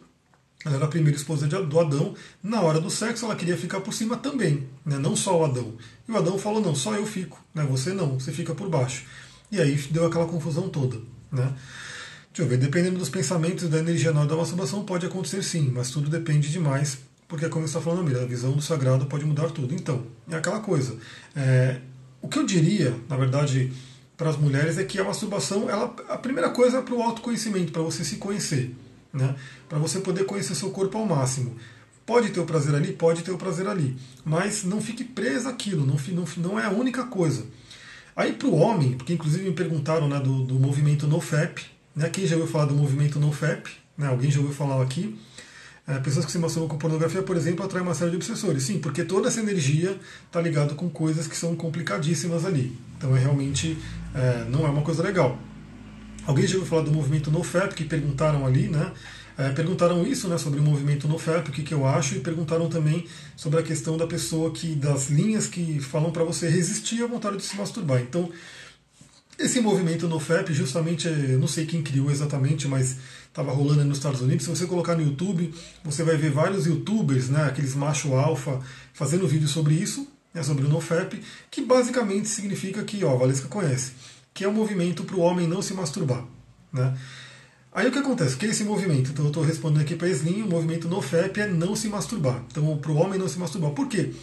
[0.65, 2.13] ela era a primeira esposa do Adão.
[2.41, 4.97] Na hora do sexo, ela queria ficar por cima também, né?
[4.97, 5.73] não só o Adão.
[6.07, 7.65] E o Adão falou: não, só eu fico, né?
[7.69, 9.05] você não, você fica por baixo.
[9.51, 10.97] E aí deu aquela confusão toda.
[11.31, 11.53] Né?
[12.33, 15.71] Deixa eu ver, dependendo dos pensamentos da energia na hora da masturbação, pode acontecer sim,
[15.73, 16.97] mas tudo depende demais
[17.33, 19.73] porque como está falando, a visão do sagrado pode mudar tudo.
[19.73, 20.95] Então, é aquela coisa.
[21.35, 21.79] É,
[22.21, 23.73] o que eu diria, na verdade,
[24.15, 27.71] para as mulheres é que a masturbação, ela, a primeira coisa é para o autoconhecimento,
[27.71, 28.75] para você se conhecer,
[29.13, 29.35] né?
[29.69, 31.55] para você poder conhecer seu corpo ao máximo.
[32.05, 33.95] Pode ter o prazer ali, pode ter o prazer ali,
[34.25, 37.45] mas não fique preso aquilo, não, não, não é a única coisa.
[38.15, 41.63] Aí para o homem, porque inclusive me perguntaram né, do, do movimento NoFap,
[41.95, 43.69] né, quem já ouviu falar do movimento NoFap?
[43.97, 45.17] Né, alguém já ouviu falar aqui?
[45.85, 48.63] É, pessoas que se masturbam com pornografia, por exemplo, atraem uma série de obsessores.
[48.63, 52.77] Sim, porque toda essa energia está ligada com coisas que são complicadíssimas ali.
[52.97, 53.77] Então é realmente
[54.15, 55.37] é, não é uma coisa legal.
[56.25, 58.91] Alguém já ouviu falar do movimento NoFap, que perguntaram ali, né?
[59.37, 62.69] É, perguntaram isso né, sobre o movimento NoFap, o que, que eu acho, e perguntaram
[62.69, 67.07] também sobre a questão da pessoa que, das linhas que falam para você resistir à
[67.07, 67.99] vontade de se masturbar.
[67.99, 68.29] Então,
[69.39, 74.45] esse movimento NoFap, justamente, não sei quem criou exatamente, mas estava rolando nos Estados Unidos.
[74.45, 75.51] Se você colocar no YouTube,
[75.83, 78.61] você vai ver vários youtubers, né, aqueles macho alfa,
[78.93, 83.47] fazendo vídeo sobre isso, né, sobre o NoFap, que basicamente significa que, ó, a Valesca
[83.47, 83.93] conhece,
[84.33, 86.25] que é um movimento para o homem não se masturbar.
[86.71, 86.97] Né?
[87.71, 88.35] Aí o que acontece?
[88.35, 89.11] O que é esse movimento?
[89.11, 92.43] Então eu estou respondendo aqui para a Slim, o movimento NoFap é não se masturbar.
[92.51, 93.71] Então, para o homem não se masturbar.
[93.71, 94.13] Por quê?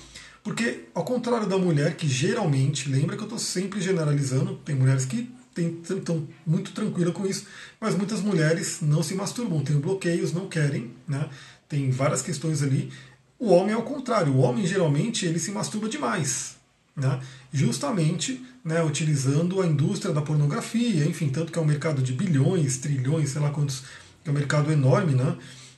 [0.42, 5.04] Porque, ao contrário da mulher, que geralmente, lembra que eu estou sempre generalizando, tem mulheres
[5.04, 7.46] que estão muito tranquilas com isso,
[7.80, 11.28] mas muitas mulheres não se masturbam, têm bloqueios, não querem, né?
[11.68, 12.90] tem várias questões ali.
[13.38, 16.56] O homem é o contrário, o homem geralmente ele se masturba demais,
[16.96, 17.20] né?
[17.52, 22.78] justamente né, utilizando a indústria da pornografia, enfim, tanto que é um mercado de bilhões,
[22.78, 23.84] trilhões, sei lá quantos,
[24.24, 25.36] é um mercado enorme, né?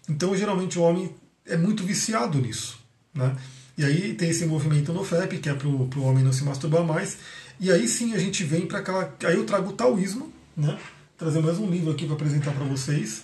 [0.08, 1.14] Então geralmente o homem
[1.46, 2.78] é muito viciado nisso,
[3.14, 3.36] né?
[3.76, 6.84] E aí tem esse movimento no FEP, que é para o homem não se masturbar
[6.84, 7.18] mais,
[7.58, 9.14] e aí sim a gente vem para aquela.
[9.24, 10.78] Aí eu trago o taoísmo, né?
[11.16, 13.22] Trazer mais um livro aqui para apresentar para vocês,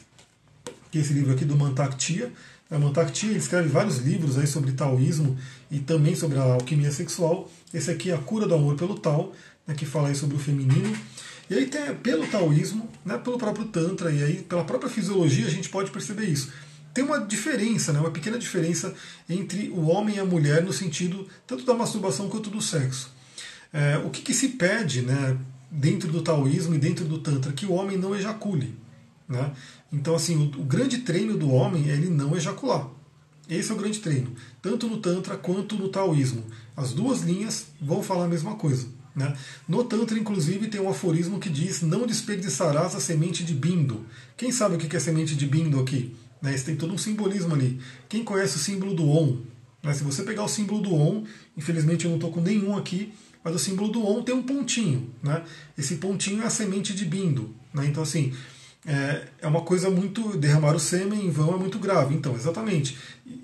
[0.90, 2.32] que é esse livro aqui do Mantak Chia.
[2.70, 5.38] A Mantak Chia escreve vários livros aí sobre taoísmo
[5.70, 7.50] e também sobre a alquimia sexual.
[7.72, 9.32] Esse aqui é A Cura do Amor pelo Tao,
[9.66, 10.94] né, que fala aí sobre o feminino.
[11.48, 15.50] E aí tem pelo taoísmo, né, pelo próprio Tantra, e aí pela própria fisiologia a
[15.50, 16.52] gente pode perceber isso.
[16.92, 18.94] Tem uma diferença, né, uma pequena diferença
[19.30, 23.10] entre o homem e a mulher no sentido tanto da masturbação quanto do sexo.
[23.72, 25.38] É, o que, que, se pede né,
[25.70, 27.50] dentro do taoísmo e dentro do tantra?
[27.52, 28.74] Que o homem não ejacule.
[29.28, 29.52] Né?
[29.92, 32.88] Então, assim, o, o, grande treino do homem é ele não ejacular.
[33.48, 36.44] Esse é o grande treino, tanto no Tantra quanto no Taoísmo.
[36.76, 38.86] As duas linhas vão falar a mesma coisa.
[39.14, 39.36] Né?
[39.66, 44.04] No Tantra, inclusive, tem um aforismo que diz: Não desperdiçarás a semente de bindo.
[44.36, 46.14] Quem sabe o que é semente de bindo aqui?
[46.40, 46.54] Né?
[46.54, 47.80] Isso tem todo um simbolismo ali.
[48.08, 49.38] Quem conhece o símbolo do On?
[49.82, 49.92] Né?
[49.94, 51.24] Se você pegar o símbolo do On,
[51.56, 53.12] infelizmente eu não estou com nenhum aqui,
[53.42, 55.10] mas o símbolo do On tem um pontinho.
[55.22, 55.42] Né?
[55.76, 57.54] Esse pontinho é a semente de Bindo.
[57.72, 57.86] Né?
[57.86, 58.32] Então, assim,
[58.86, 60.36] é, é uma coisa muito.
[60.36, 62.14] Derramar o sêmen em vão é muito grave.
[62.14, 62.96] Então, exatamente.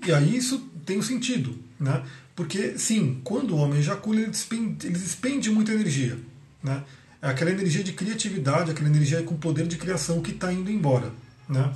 [0.05, 1.57] E aí isso tem um sentido.
[1.79, 2.03] Né?
[2.35, 6.17] Porque, sim, quando o homem ejacula, ele despende, ele despende muita energia.
[6.63, 6.83] Né?
[7.21, 11.11] É aquela energia de criatividade, aquela energia com poder de criação que está indo embora.
[11.47, 11.73] Né?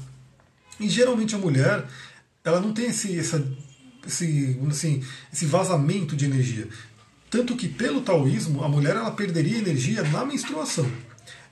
[0.79, 1.85] E geralmente a mulher,
[2.43, 3.45] ela não tem esse, essa,
[4.05, 6.67] esse, assim, esse vazamento de energia.
[7.29, 10.89] Tanto que, pelo taoísmo, a mulher ela perderia energia na menstruação.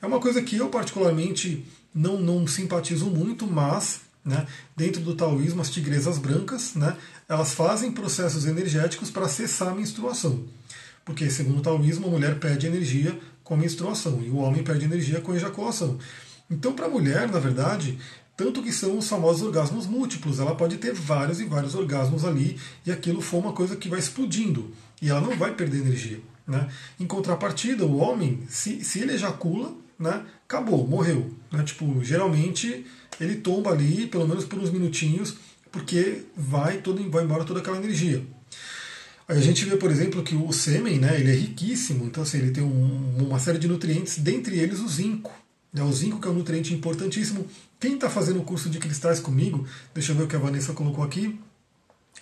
[0.01, 1.65] É uma coisa que eu, particularmente,
[1.97, 4.45] não, não simpatizo muito, mas né,
[4.75, 6.95] dentro do taoísmo, as tigresas brancas né,
[7.27, 10.45] elas fazem processos energéticos para cessar a menstruação.
[11.03, 14.85] Porque, segundo o taoísmo, a mulher perde energia com a menstruação e o homem perde
[14.85, 15.97] energia com a ejaculação.
[16.51, 17.97] Então, para a mulher, na verdade,
[18.35, 22.59] tanto que são os famosos orgasmos múltiplos, ela pode ter vários e vários orgasmos ali
[22.85, 24.71] e aquilo for uma coisa que vai explodindo
[25.01, 26.19] e ela não vai perder energia.
[26.45, 26.67] Né?
[26.99, 31.31] Em contrapartida, o homem, se, se ele ejacula, né, acabou, morreu.
[31.51, 31.63] Né?
[31.63, 32.85] Tipo, geralmente
[33.19, 35.35] ele tomba ali, pelo menos por uns minutinhos,
[35.71, 38.23] porque vai, todo, vai embora toda aquela energia.
[39.27, 42.37] Aí a gente vê, por exemplo, que o sêmen né, ele é riquíssimo, então assim,
[42.37, 45.31] ele tem um, uma série de nutrientes, dentre eles o zinco.
[45.73, 47.45] Né, o zinco que é um nutriente importantíssimo.
[47.79, 50.73] Quem está fazendo o curso de cristais comigo, deixa eu ver o que a Vanessa
[50.73, 51.37] colocou aqui.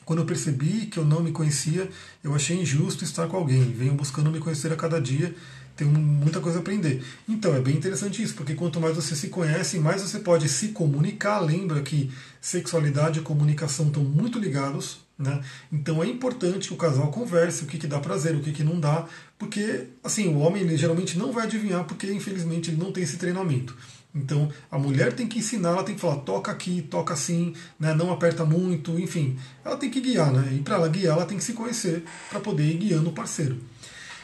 [0.03, 1.89] Quando eu percebi que eu não me conhecia,
[2.23, 3.63] eu achei injusto estar com alguém.
[3.71, 5.33] Venho buscando me conhecer a cada dia
[5.75, 7.03] tem muita coisa a aprender.
[7.27, 10.69] Então é bem interessante isso, porque quanto mais você se conhece, mais você pode se
[10.69, 11.39] comunicar.
[11.39, 15.05] Lembra que sexualidade e comunicação estão muito ligados.
[15.17, 15.41] Né?
[15.71, 18.63] Então é importante que o casal converse o que, que dá prazer, o que, que
[18.65, 19.05] não dá,
[19.37, 23.15] porque assim o homem ele, geralmente não vai adivinhar, porque infelizmente ele não tem esse
[23.15, 23.77] treinamento.
[24.13, 27.93] Então a mulher tem que ensinar, ela tem que falar toca aqui, toca assim, né?
[27.93, 30.53] não aperta muito, enfim, ela tem que guiar, né?
[30.53, 33.57] E para ela guiar, ela tem que se conhecer para poder ir guiando o parceiro.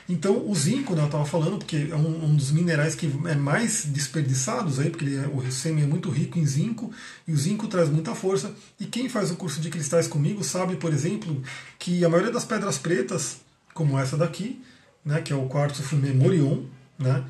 [0.10, 3.36] Então, o zinco, né, eu estava falando, porque é um, um, dos minerais que é
[3.36, 6.92] mais desperdiçados aí, porque é, o sêmen é muito rico em zinco,
[7.28, 8.54] e o zinco traz muita força.
[8.80, 11.42] E quem faz o curso de cristais comigo sabe, por exemplo,
[11.80, 13.38] que a maioria das pedras pretas,
[13.74, 14.62] como essa daqui,
[15.06, 16.64] né, que é o quartzo fumê Morion,
[17.00, 17.24] né,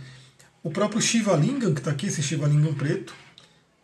[0.64, 3.14] o próprio Shiva Lingam, que está aqui, esse Shiva Lingam preto,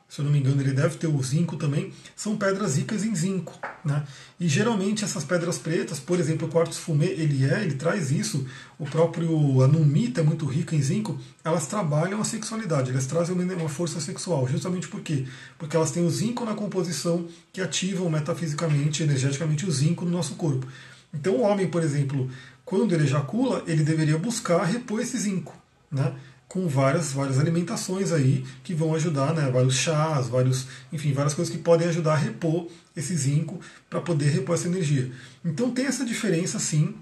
[0.10, 3.14] se eu não me engano, ele deve ter o zinco também, são pedras ricas em
[3.14, 3.54] zinco.
[3.84, 4.06] Né?
[4.40, 8.48] E geralmente essas pedras pretas, por exemplo, o quartzo fumê, ele é, ele traz isso,
[8.80, 13.70] o próprio anumita é muito rica em zinco, elas trabalham a sexualidade, elas trazem uma
[13.70, 15.26] força sexual, justamente por quê?
[15.58, 20.36] Porque elas têm o zinco na composição que ativam metafisicamente, energeticamente o zinco no nosso
[20.36, 20.66] corpo.
[21.14, 22.30] Então o homem, por exemplo,
[22.64, 25.56] quando ele ejacula, ele deveria buscar repor esse zinco.
[25.92, 26.14] Né?
[26.48, 29.50] Com várias, várias alimentações aí que vão ajudar, né?
[29.52, 34.30] Vários chás, vários, enfim, várias coisas que podem ajudar a repor esse zinco para poder
[34.30, 35.12] repor essa energia.
[35.44, 36.96] Então tem essa diferença sim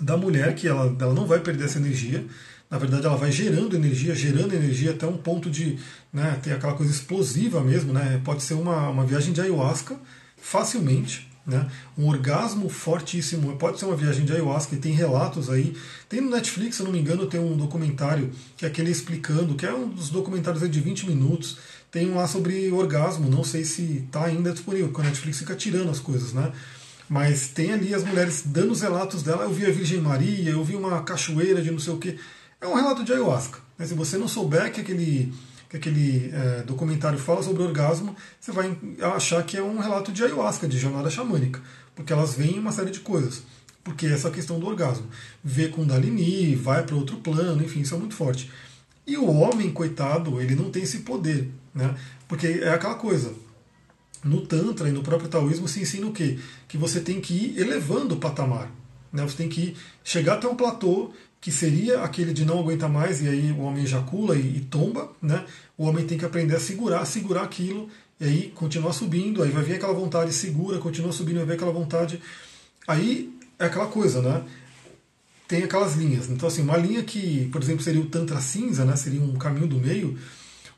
[0.00, 2.24] da mulher que ela, ela não vai perder essa energia.
[2.70, 5.78] Na verdade, ela vai gerando energia, gerando energia até um ponto de
[6.10, 7.92] né, ter aquela coisa explosiva mesmo.
[7.92, 8.20] Né?
[8.24, 9.94] Pode ser uma, uma viagem de ayahuasca
[10.38, 11.30] facilmente.
[11.44, 11.68] Né?
[11.98, 13.56] Um orgasmo fortíssimo.
[13.56, 15.76] Pode ser uma viagem de ayahuasca, e tem relatos aí.
[16.08, 19.66] Tem no Netflix, se não me engano, tem um documentário que é aquele explicando, que
[19.66, 21.58] é um dos documentários de 20 minutos.
[21.90, 25.54] Tem um lá sobre orgasmo, não sei se está ainda disponível, porque a Netflix fica
[25.54, 26.52] tirando as coisas, né?
[27.08, 29.44] Mas tem ali as mulheres dando os relatos dela.
[29.44, 32.18] Eu vi a Virgem Maria, eu vi uma cachoeira de não sei o que.
[32.60, 33.58] É um relato de ayahuasca.
[33.84, 35.32] Se você não souber que aquele
[35.72, 38.76] que aquele é, documentário fala sobre orgasmo, você vai
[39.14, 41.62] achar que é um relato de ayahuasca, de jornada xamânica,
[41.94, 43.42] porque elas veem uma série de coisas.
[43.82, 45.06] Porque essa questão do orgasmo.
[45.42, 48.50] Vê com Dalini, vai para outro plano, enfim, isso é muito forte.
[49.06, 51.96] E o homem, coitado, ele não tem esse poder, né?
[52.28, 53.32] Porque é aquela coisa.
[54.22, 56.38] No Tantra e no próprio Taoísmo se ensina o quê?
[56.68, 58.70] Que você tem que ir elevando o patamar.
[59.12, 59.22] Né?
[59.22, 61.10] Você tem que chegar até um platô
[61.42, 65.10] que seria aquele de não aguentar mais e aí o homem ejacula e, e tomba,
[65.20, 65.44] né?
[65.76, 67.90] O homem tem que aprender a segurar, segurar aquilo
[68.20, 71.72] e aí continuar subindo, aí vai vir aquela vontade, segura, continua subindo, vai vir aquela
[71.72, 72.22] vontade.
[72.86, 74.44] Aí é aquela coisa, né?
[75.48, 76.30] Tem aquelas linhas.
[76.30, 78.94] Então, assim, uma linha que, por exemplo, seria o Tantra cinza, né?
[78.94, 80.16] Seria um caminho do meio.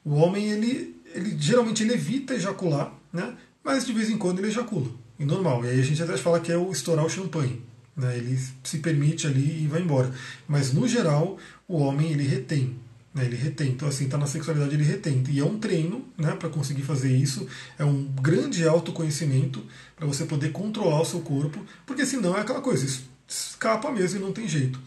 [0.03, 3.35] O homem, ele, ele geralmente ele evita ejacular, né?
[3.63, 4.91] Mas de vez em quando ele ejacula.
[5.19, 5.63] E normal.
[5.67, 7.63] E aí a gente até fala que é o estourar o champanhe.
[7.97, 8.17] Né?
[8.17, 10.13] Ele se permite ali e vai embora.
[10.49, 11.39] Mas no geral,
[11.69, 12.77] o homem ele retém.
[13.15, 13.25] Né?
[13.25, 13.71] Ele retém.
[13.71, 15.23] Então, assim, está na sexualidade, ele retém.
[15.29, 17.47] E é um treino né, para conseguir fazer isso.
[17.79, 19.65] É um grande autoconhecimento
[19.95, 21.65] para você poder controlar o seu corpo.
[21.87, 22.87] Porque senão é aquela coisa,
[23.29, 24.81] escapa mesmo e não tem jeito.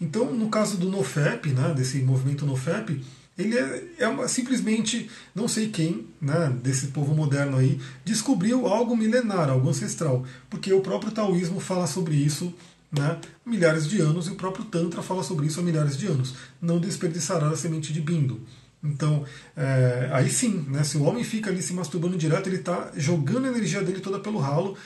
[0.00, 3.04] Então, no caso do NoFap, né, desse movimento NoFap,
[3.38, 8.96] ele é, é uma, simplesmente, não sei quem, né, desse povo moderno aí, descobriu algo
[8.96, 10.26] milenar, algo ancestral.
[10.50, 12.52] Porque o próprio taoísmo fala sobre isso
[12.90, 16.34] né, milhares de anos, e o próprio Tantra fala sobre isso há milhares de anos.
[16.60, 18.40] Não desperdiçará a semente de Bindo.
[18.82, 19.24] Então,
[19.56, 23.46] é, aí sim, né, se o homem fica ali se masturbando direto, ele está jogando
[23.46, 24.76] a energia dele toda pelo ralo.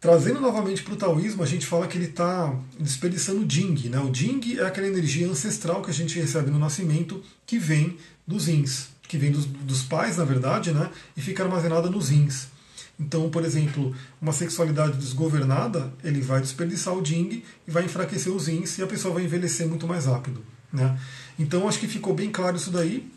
[0.00, 3.88] Trazendo novamente para o taoísmo, a gente fala que ele está desperdiçando o Jing.
[3.88, 3.98] Né?
[3.98, 8.46] O Jing é aquela energia ancestral que a gente recebe no nascimento, que vem dos
[8.46, 10.90] rins, que vem dos, dos pais, na verdade, né?
[11.16, 12.48] e fica armazenada nos rins.
[12.98, 18.46] Então, por exemplo, uma sexualidade desgovernada, ele vai desperdiçar o Jing e vai enfraquecer os
[18.46, 20.44] rins e a pessoa vai envelhecer muito mais rápido.
[20.72, 20.98] Né?
[21.38, 23.10] Então, acho que ficou bem claro isso daí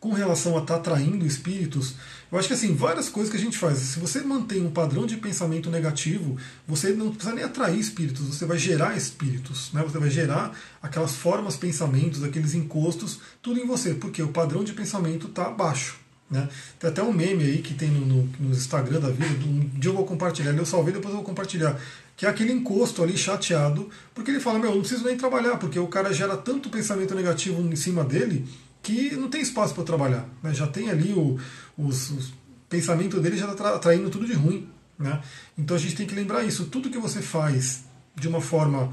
[0.00, 1.94] com relação a estar tá atraindo espíritos,
[2.30, 3.78] eu acho que assim, várias coisas que a gente faz.
[3.78, 8.44] Se você mantém um padrão de pensamento negativo, você não precisa nem atrair espíritos, você
[8.44, 9.82] vai gerar espíritos, né?
[9.82, 10.52] Você vai gerar
[10.82, 16.06] aquelas formas, pensamentos, aqueles encostos, tudo em você, porque o padrão de pensamento está baixo.
[16.28, 16.48] Né?
[16.78, 19.90] Tem até um meme aí que tem no, no, no Instagram da vida, um dia
[19.90, 21.80] eu vou compartilhar, eu salvei, depois eu vou compartilhar,
[22.16, 25.78] que é aquele encosto ali chateado, porque ele fala, meu, não preciso nem trabalhar, porque
[25.78, 28.44] o cara gera tanto pensamento negativo em cima dele
[28.82, 30.28] que não tem espaço para trabalhar.
[30.42, 30.54] Né?
[30.54, 31.38] Já tem ali o,
[31.76, 32.32] os, os
[32.68, 34.68] pensamento dele já está atraindo tudo de ruim.
[34.98, 35.20] Né?
[35.56, 36.66] Então a gente tem que lembrar isso.
[36.66, 38.90] Tudo que você faz de uma forma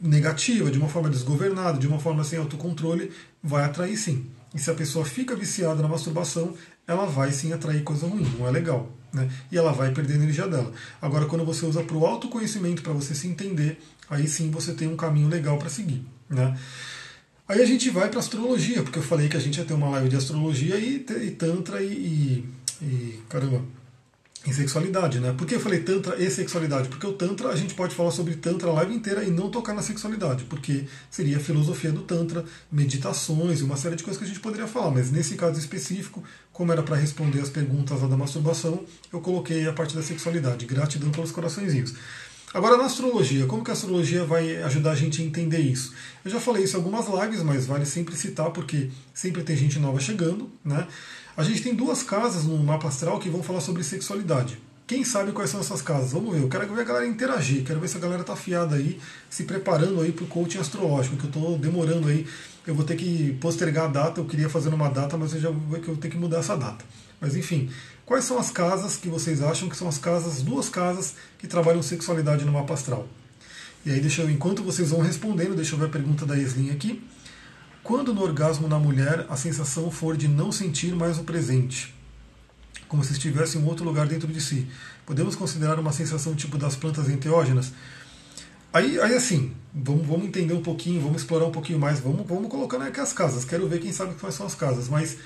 [0.00, 3.12] negativa, de uma forma desgovernada, de uma forma sem autocontrole,
[3.42, 4.26] vai atrair sim.
[4.54, 6.54] E se a pessoa fica viciada na masturbação,
[6.86, 8.90] ela vai sim atrair coisa ruim, não é legal.
[9.12, 9.28] Né?
[9.50, 10.72] E ela vai perder a energia dela.
[11.00, 14.88] Agora, quando você usa para o autoconhecimento, para você se entender, aí sim você tem
[14.88, 16.04] um caminho legal para seguir.
[16.28, 16.56] Né?
[17.46, 19.90] Aí a gente vai para astrologia, porque eu falei que a gente ia ter uma
[19.90, 22.48] live de astrologia e, e tantra e, e,
[22.82, 23.62] e, caramba,
[24.46, 25.34] em sexualidade, né?
[25.36, 26.88] Por que eu falei tantra e sexualidade?
[26.88, 29.74] Porque o tantra a gente pode falar sobre tantra a live inteira e não tocar
[29.74, 34.24] na sexualidade, porque seria a filosofia do tantra, meditações e uma série de coisas que
[34.24, 36.22] a gente poderia falar, mas nesse caso específico,
[36.52, 40.66] como era para responder as perguntas lá da masturbação, eu coloquei a parte da sexualidade.
[40.66, 41.94] Gratidão pelos coraçõezinhos.
[42.54, 45.92] Agora, na astrologia, como que a astrologia vai ajudar a gente a entender isso?
[46.24, 49.80] Eu já falei isso em algumas lives, mas vale sempre citar porque sempre tem gente
[49.80, 50.48] nova chegando.
[50.64, 50.86] Né?
[51.36, 54.56] A gente tem duas casas no mapa astral que vão falar sobre sexualidade.
[54.86, 56.12] Quem sabe quais são essas casas?
[56.12, 56.42] Vamos ver.
[56.42, 59.42] Eu quero ver a galera interagir, quero ver se a galera está afiada aí, se
[59.42, 62.24] preparando aí para o coaching astrológico, que eu estou demorando aí.
[62.64, 65.50] Eu vou ter que postergar a data, eu queria fazer uma data, mas eu já
[65.50, 66.84] vou eu ter que mudar essa data.
[67.20, 67.68] Mas enfim,
[68.06, 71.82] Quais são as casas que vocês acham que são as casas, duas casas que trabalham
[71.82, 73.08] sexualidade no mapa astral?
[73.84, 76.70] E aí, deixa eu, enquanto vocês vão respondendo, deixa eu ver a pergunta da Eslin
[76.70, 77.02] aqui.
[77.82, 81.94] Quando no orgasmo na mulher a sensação for de não sentir mais o presente,
[82.88, 84.66] como se estivesse em um outro lugar dentro de si,
[85.04, 87.72] podemos considerar uma sensação tipo das plantas enteógenas?
[88.72, 92.50] Aí, aí assim, vamos, vamos entender um pouquinho, vamos explorar um pouquinho mais, vamos, vamos
[92.50, 93.44] colocando aqui as casas.
[93.44, 95.16] Quero ver quem sabe quais são as casas, mas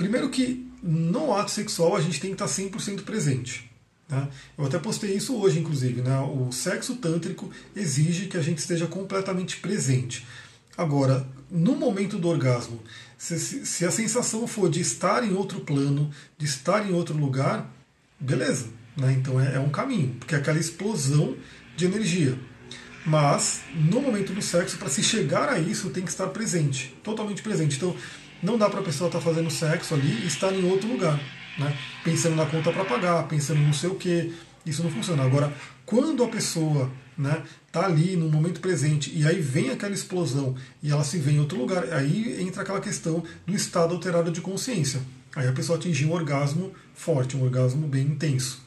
[0.00, 3.70] Primeiro que no ato sexual a gente tem que estar 100% presente.
[4.08, 4.26] Né?
[4.56, 6.00] Eu até postei isso hoje, inclusive.
[6.00, 6.18] Né?
[6.20, 10.26] O sexo tântrico exige que a gente esteja completamente presente.
[10.74, 12.82] Agora, no momento do orgasmo,
[13.18, 17.70] se, se, a sensação for de estar em outro plano, de estar em outro lugar,
[18.18, 18.68] beleza.
[18.96, 19.12] Né?
[19.12, 21.36] Então é, é um caminho, porque é aquela explosão
[21.76, 22.38] de energia.
[23.04, 27.42] Mas, no momento do sexo, para se chegar a isso, tem que estar presente, totalmente
[27.42, 27.76] presente.
[27.76, 27.94] Então,
[28.42, 31.20] não dá para a pessoa estar tá fazendo sexo ali e estar em outro lugar,
[31.58, 31.76] né?
[32.04, 34.32] pensando na conta para pagar, pensando no sei o que.
[34.64, 35.22] Isso não funciona.
[35.22, 35.52] Agora,
[35.86, 40.90] quando a pessoa né, tá ali no momento presente e aí vem aquela explosão e
[40.90, 45.00] ela se vê em outro lugar, aí entra aquela questão do estado alterado de consciência.
[45.34, 48.60] Aí a pessoa atingiu um orgasmo forte, um orgasmo bem intenso.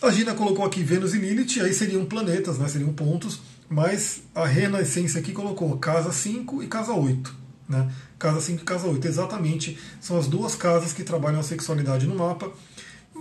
[0.00, 4.46] A Gina colocou aqui Vênus e Lilith, aí seriam planetas, né, seriam pontos, mas a
[4.46, 7.43] Rena Essência aqui colocou casa 5 e casa 8.
[7.68, 7.90] Né?
[8.18, 12.14] Casa 5 e casa 8, exatamente, são as duas casas que trabalham a sexualidade no
[12.14, 12.52] mapa.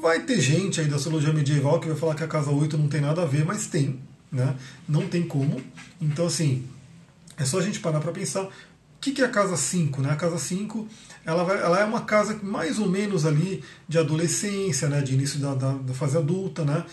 [0.02, 2.88] Vai ter gente aí da astrologia medieval que vai falar que a casa 8 não
[2.88, 4.00] tem nada a ver, mas tem,
[4.32, 4.56] né?
[4.88, 5.62] não tem como.
[6.02, 6.68] Então, assim,
[7.38, 8.52] é só a gente parar para pensar o
[9.04, 10.02] que, que é a casa 5?
[10.02, 10.12] Né?
[10.12, 10.88] A casa 5
[11.26, 15.02] ela, ela é uma casa mais ou menos ali de adolescência, né?
[15.02, 16.86] de início da, da, da fase adulta, né?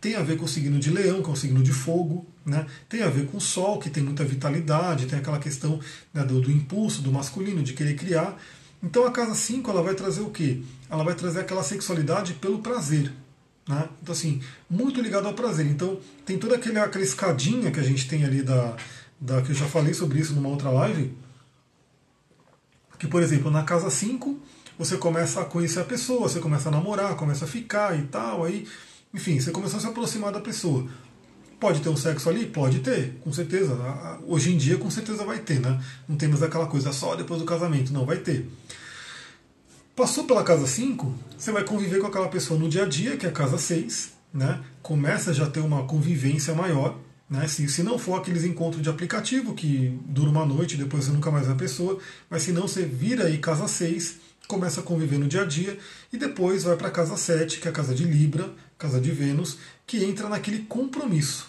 [0.00, 2.66] tem a ver com o signo de leão, é um signo de fogo, né?
[2.88, 5.80] tem a ver com o sol, que tem muita vitalidade, tem aquela questão
[6.12, 8.36] né, do, do, impulso, do masculino, de querer criar.
[8.82, 10.62] Então a casa 5 ela vai trazer o quê?
[10.88, 13.12] Ela vai trazer aquela sexualidade pelo prazer.
[13.68, 13.88] Né?
[14.02, 15.66] Então, assim, muito ligado ao prazer.
[15.66, 18.76] Então, tem toda aquela escadinha que a gente tem ali da,
[19.20, 19.42] da.
[19.42, 21.14] que eu já falei sobre isso numa outra live.
[22.98, 24.40] Que, por exemplo, na casa 5,
[24.78, 28.44] você começa a conhecer a pessoa, você começa a namorar, começa a ficar e tal,
[28.44, 28.66] aí
[29.12, 30.86] enfim, você começou a se aproximar da pessoa.
[31.60, 32.46] Pode ter um sexo ali?
[32.46, 33.76] Pode ter, com certeza.
[34.26, 35.82] Hoje em dia, com certeza vai ter, né?
[36.08, 38.48] Não temos aquela coisa só depois do casamento, não, vai ter.
[39.96, 43.26] Passou pela casa 5, você vai conviver com aquela pessoa no dia a dia, que
[43.26, 44.60] é a casa 6, né?
[44.80, 46.96] Começa já a ter uma convivência maior,
[47.28, 47.46] Né?
[47.46, 51.12] Se, se não for aqueles encontros de aplicativo que dura uma noite e depois você
[51.12, 51.98] nunca mais vê a pessoa,
[52.30, 55.78] mas se não, você vira aí casa 6, começa a conviver no dia a dia
[56.12, 58.48] e depois vai para a casa 7, que é a casa de Libra,
[58.78, 61.48] casa de Vênus, que entra naquele compromisso.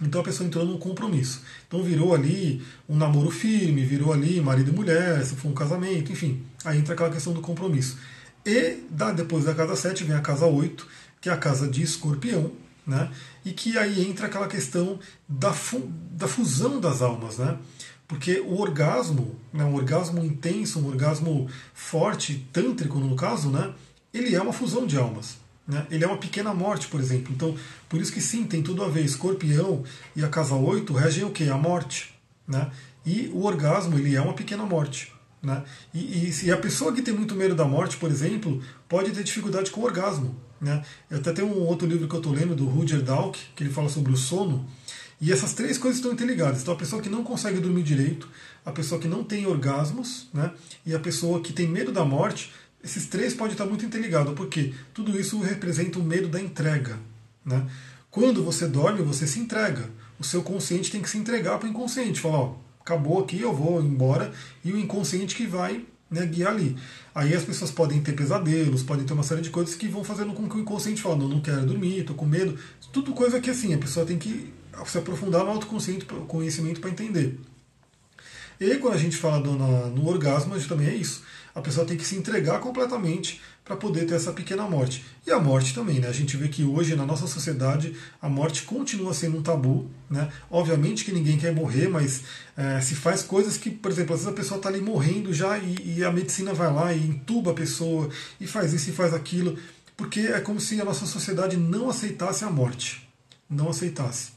[0.00, 1.42] Então a pessoa entrou num compromisso.
[1.66, 6.12] Então virou ali um namoro firme, virou ali marido e mulher, se for um casamento,
[6.12, 6.42] enfim.
[6.64, 7.98] Aí entra aquela questão do compromisso.
[8.46, 10.86] E da, depois da casa 7 vem a casa 8,
[11.20, 12.52] que é a casa de escorpião,
[12.86, 13.10] né?
[13.44, 14.98] E que aí entra aquela questão
[15.28, 15.80] da, fu
[16.12, 17.58] da fusão das almas, né?
[18.06, 23.74] Porque o orgasmo, né, um orgasmo intenso, um orgasmo forte, tântrico no caso, né?
[24.14, 25.39] Ele é uma fusão de almas.
[25.70, 25.86] Né?
[25.88, 27.32] Ele é uma pequena morte, por exemplo.
[27.32, 27.54] Então,
[27.88, 29.04] por isso que sim, tem tudo a ver.
[29.04, 29.84] Escorpião
[30.16, 31.44] e a casa 8 regem o quê?
[31.44, 32.12] A morte.
[32.46, 32.68] Né?
[33.06, 35.12] E o orgasmo ele é uma pequena morte.
[35.40, 35.62] Né?
[35.94, 39.70] E, e, a pessoa que tem muito medo da morte, por exemplo, pode ter dificuldade
[39.70, 40.36] com o orgasmo.
[40.60, 40.82] Né?
[41.08, 43.72] Eu até tem um outro livro que eu estou lendo, do Rudyard Dalk, que ele
[43.72, 44.68] fala sobre o sono.
[45.20, 46.62] E essas três coisas estão interligadas.
[46.62, 48.28] Então, a pessoa que não consegue dormir direito,
[48.66, 50.50] a pessoa que não tem orgasmos, né?
[50.84, 52.52] e a pessoa que tem medo da morte,
[52.82, 56.98] esses três podem estar muito interligados, porque tudo isso representa o medo da entrega.
[57.44, 57.66] Né?
[58.10, 59.88] Quando você dorme, você se entrega.
[60.18, 62.20] O seu consciente tem que se entregar para o inconsciente.
[62.20, 64.32] Falar, ó, acabou aqui, eu vou embora,
[64.64, 66.76] e o inconsciente que vai né, guiar ali.
[67.14, 70.32] Aí as pessoas podem ter pesadelos, podem ter uma série de coisas que vão fazendo
[70.32, 72.58] com que o inconsciente fale, não, não quero dormir, estou com medo.
[72.92, 74.52] Tudo coisa que assim, a pessoa tem que
[74.86, 77.38] se aprofundar no autoconsciente, conhecimento para entender.
[78.58, 81.22] E quando a gente fala do, na, no orgasmo, a gente também é isso
[81.54, 85.04] a pessoa tem que se entregar completamente para poder ter essa pequena morte.
[85.26, 86.08] E a morte também, né?
[86.08, 90.28] A gente vê que hoje na nossa sociedade a morte continua sendo um tabu, né?
[90.50, 92.22] Obviamente que ninguém quer morrer, mas
[92.56, 95.56] é, se faz coisas que, por exemplo, às vezes a pessoa está ali morrendo já
[95.58, 98.08] e, e, a medicina vai lá e entuba a pessoa
[98.40, 99.56] e faz isso e faz aquilo,
[99.96, 103.08] porque é como se a nossa sociedade não aceitasse a morte,
[103.48, 104.32] não aceitasse.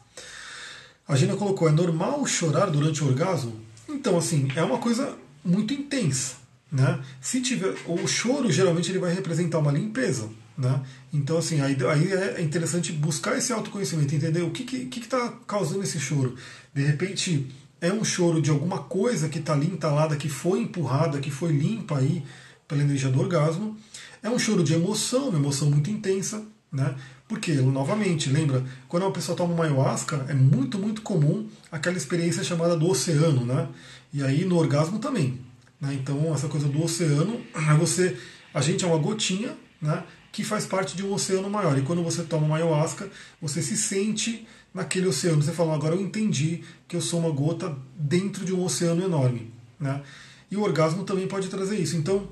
[1.07, 3.59] A Gina colocou: é normal chorar durante o orgasmo?
[3.89, 6.42] Então, assim, é uma coisa muito intensa.
[6.73, 6.99] Né?
[7.21, 10.27] Se tiver, o choro geralmente ele vai representar uma limpeza.
[10.57, 10.81] Né?
[11.13, 15.07] Então, assim, aí, aí é interessante buscar esse autoconhecimento, entender o que está que, que
[15.07, 16.35] tá causando esse choro.
[16.73, 17.47] De repente,
[17.79, 21.51] é um choro de alguma coisa que está ali entalada, que foi empurrada, que foi
[21.51, 22.23] limpa aí
[22.67, 23.77] pela energia do orgasmo.
[24.23, 26.43] É um choro de emoção, uma emoção muito intensa.
[26.71, 26.95] Né?
[27.27, 32.43] Porque, novamente, lembra, quando uma pessoa toma uma ayahuasca, é muito, muito comum aquela experiência
[32.43, 33.45] chamada do oceano.
[33.45, 33.67] Né?
[34.11, 35.52] E aí no orgasmo também.
[35.83, 35.95] Né?
[35.95, 38.17] Então, essa coisa do oceano, é você,
[38.53, 41.77] a gente é uma gotinha né, que faz parte de um oceano maior.
[41.77, 43.09] E quando você toma uma ayahuasca,
[43.41, 45.43] você se sente naquele oceano.
[45.43, 49.51] Você fala, agora eu entendi que eu sou uma gota dentro de um oceano enorme.
[49.77, 50.01] Né?
[50.49, 51.97] E o orgasmo também pode trazer isso.
[51.97, 52.29] Então,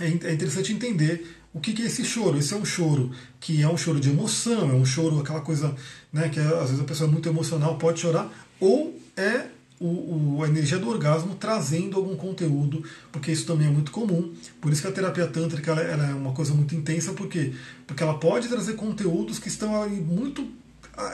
[0.00, 2.36] é, é interessante entender o que é esse choro.
[2.36, 5.76] Esse é um choro que é um choro de emoção, é um choro, aquela coisa
[6.12, 9.46] né, que às vezes a pessoa é muito emocional, pode chorar, ou é
[9.80, 14.32] o, o, a energia do orgasmo trazendo algum conteúdo, porque isso também é muito comum.
[14.60, 17.52] Por isso que a terapia tântrica ela, ela é uma coisa muito intensa, porque
[17.86, 20.46] porque ela pode trazer conteúdos que estão aí muito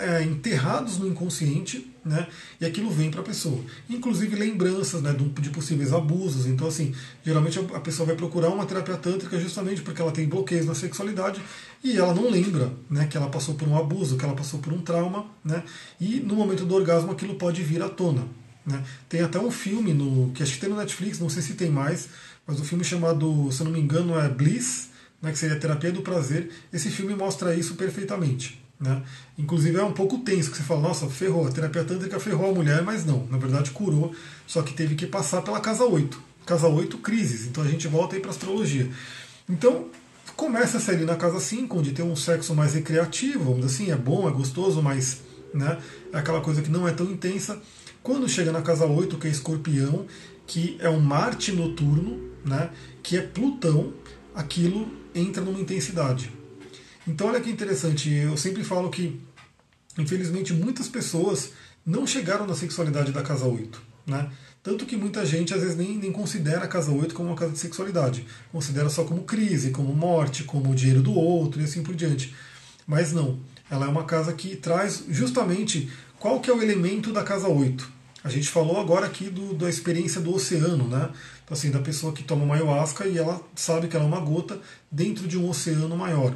[0.01, 2.27] é, enterrados no inconsciente, né?
[2.61, 3.59] E aquilo vem para a pessoa.
[3.89, 6.47] Inclusive lembranças, né, de possíveis abusos.
[6.47, 6.95] Então, assim,
[7.25, 11.41] geralmente a pessoa vai procurar uma terapia tântrica justamente porque ela tem bloqueios na sexualidade
[11.83, 14.73] e ela não lembra, né, que ela passou por um abuso, que ela passou por
[14.73, 15.63] um trauma, né?
[16.01, 18.27] E no momento do orgasmo aquilo pode vir à tona.
[18.65, 18.83] Né?
[19.09, 21.71] Tem até um filme no, que acho que tem no Netflix, não sei se tem
[21.71, 22.09] mais,
[22.47, 24.91] mas um filme chamado, se eu não me engano, é Bliss,
[25.21, 26.51] né, que seria Terapia do Prazer.
[26.73, 28.61] Esse filme mostra isso perfeitamente.
[28.81, 29.03] Né?
[29.39, 32.55] Inclusive é um pouco tenso, que você fala, nossa, ferrou, a terapia tântrica ferrou a
[32.55, 34.15] mulher, mas não, na verdade curou,
[34.47, 36.31] só que teve que passar pela casa 8.
[36.47, 38.91] Casa 8, crises, então a gente volta aí para astrologia.
[39.49, 39.89] Então,
[40.35, 43.93] começa a ali na casa 5, onde tem um sexo mais recreativo, vamos dizer assim,
[43.93, 45.21] é bom, é gostoso, mas
[45.53, 45.79] né,
[46.13, 47.61] é aquela coisa que não é tão intensa.
[48.03, 50.07] Quando chega na casa 8, que é escorpião,
[50.46, 52.70] que é um Marte noturno, né,
[53.03, 53.92] que é Plutão,
[54.34, 56.32] aquilo entra numa intensidade.
[57.07, 59.20] Então olha que interessante, eu sempre falo que,
[59.98, 61.53] infelizmente, muitas pessoas
[61.84, 63.82] não chegaram na sexualidade da casa 8.
[64.07, 64.30] Né?
[64.62, 67.53] Tanto que muita gente às vezes nem, nem considera a casa 8 como uma casa
[67.53, 68.26] de sexualidade.
[68.53, 72.34] Considera só como crise, como morte, como dinheiro do outro e assim por diante.
[72.86, 73.40] Mas não.
[73.70, 75.90] Ela é uma casa que traz justamente
[76.21, 77.91] qual que é o elemento da casa 8?
[78.23, 81.09] A gente falou agora aqui do, da experiência do oceano, né?
[81.43, 84.21] Então, assim, da pessoa que toma uma ayahuasca e ela sabe que ela é uma
[84.21, 84.61] gota
[84.93, 86.35] dentro de um oceano maior.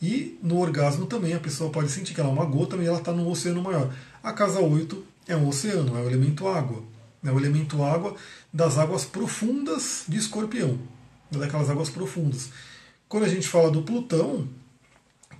[0.00, 2.98] E no orgasmo também a pessoa pode sentir que ela é uma gota e ela
[2.98, 3.92] está num oceano maior.
[4.22, 6.84] A casa 8 é um oceano, é o elemento água.
[7.24, 8.14] É o elemento água
[8.52, 10.78] das águas profundas de escorpião,
[11.32, 12.50] daquelas águas profundas.
[13.08, 14.46] Quando a gente fala do Plutão,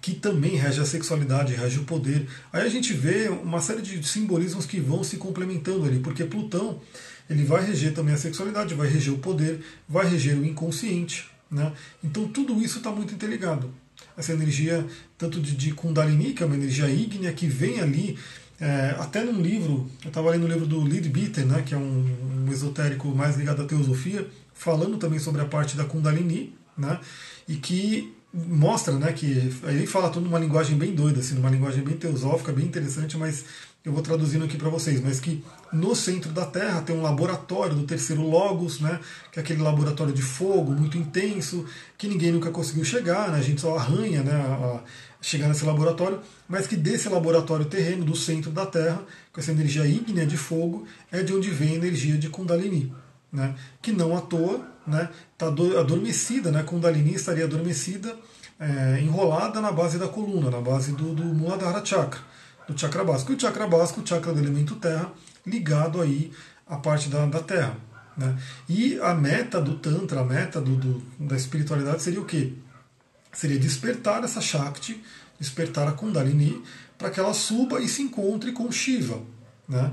[0.07, 2.29] que também rege a sexualidade, rege o poder.
[2.53, 6.81] Aí a gente vê uma série de simbolismos que vão se complementando ali, porque Plutão
[7.29, 11.29] ele vai reger também a sexualidade, vai reger o poder, vai reger o inconsciente.
[11.51, 11.73] Né?
[12.05, 13.75] Então tudo isso está muito interligado.
[14.17, 14.87] Essa energia,
[15.19, 18.17] tanto de, de Kundalini, que é uma energia ígnea, que vem ali,
[18.61, 22.47] é, até num livro, eu estava lendo o livro do Leadbeater, né, que é um,
[22.47, 27.01] um esotérico mais ligado à teosofia, falando também sobre a parte da Kundalini, né,
[27.49, 29.53] e que mostra né, que.
[29.65, 33.45] Ele fala tudo numa linguagem bem doida, assim, numa linguagem bem teosófica, bem interessante, mas
[33.87, 37.77] eu vou traduzindo aqui para vocês, mas que no centro da Terra tem um laboratório
[37.77, 38.99] do terceiro Logos, né,
[39.31, 41.65] que é aquele laboratório de fogo muito intenso,
[41.97, 44.81] que ninguém nunca conseguiu chegar, né, a gente só arranha né, a
[45.21, 46.19] chegar nesse laboratório,
[46.49, 50.85] mas que desse laboratório terreno, do centro da Terra, com essa energia ígnea de fogo,
[51.13, 52.93] é de onde vem a energia de Kundalini,
[53.33, 58.15] né, que não à toa está né, tá adormecida, né, Kundalini estaria adormecida,
[58.59, 62.21] é, enrolada na base da coluna, na base do, do Muladhara Chakra
[62.67, 63.33] do chakra básico.
[63.33, 65.13] E o chakra básico, o chakra do elemento terra,
[65.47, 66.33] ligado aí
[66.67, 67.77] à parte da, da terra.
[68.17, 68.37] Né?
[68.69, 72.53] E a meta do Tantra, a meta do, do, da espiritualidade seria o quê?
[73.33, 75.03] Seria despertar essa Shakti,
[75.39, 76.63] despertar a Kundalini,
[76.97, 79.21] para que ela suba e se encontre com Shiva.
[79.69, 79.93] Né?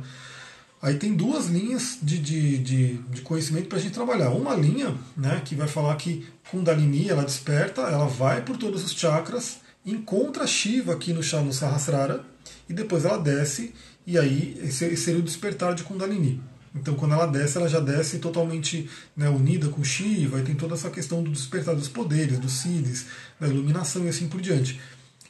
[0.83, 4.31] Aí tem duas linhas de, de, de, de conhecimento para a gente trabalhar.
[4.31, 8.91] Uma linha né, que vai falar que Kundalini ela desperta, ela vai por todos os
[8.91, 12.25] chakras, encontra Shiva aqui no, no Sahasrara,
[12.67, 13.73] e depois ela desce,
[14.05, 16.43] e aí esse seria o despertar de Kundalini.
[16.75, 20.73] Então, quando ela desce, ela já desce totalmente né, unida com Shiva, e tem toda
[20.73, 23.05] essa questão do despertar dos poderes, dos Siddhis,
[23.39, 24.81] da iluminação e assim por diante.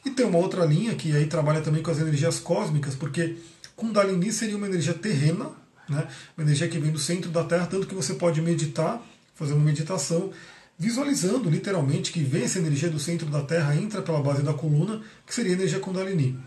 [0.04, 3.36] E tem uma outra linha que aí trabalha também com as energias cósmicas, porque
[3.76, 5.50] Kundalini seria uma energia terrena,
[5.88, 6.06] né,
[6.36, 9.04] uma energia que vem do centro da Terra, tanto que você pode meditar,
[9.34, 10.32] fazer uma meditação,
[10.78, 15.02] visualizando literalmente que vem essa energia do centro da Terra, entra pela base da coluna,
[15.26, 16.38] que seria a energia Kundalini.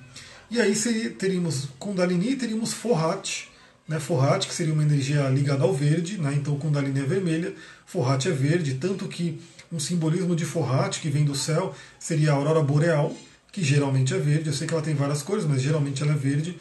[0.50, 3.46] E aí seria, teríamos Kundalini e teríamos Forrat,
[3.88, 7.54] né, Forrat, que seria uma energia ligada ao verde, né, então Kundalini é vermelha,
[7.86, 9.40] Forrat é verde, tanto que
[9.72, 13.16] um simbolismo de Forrat, que vem do céu, seria a aurora boreal,
[13.52, 16.16] que geralmente é verde, eu sei que ela tem várias cores, mas geralmente ela é
[16.16, 16.58] verde.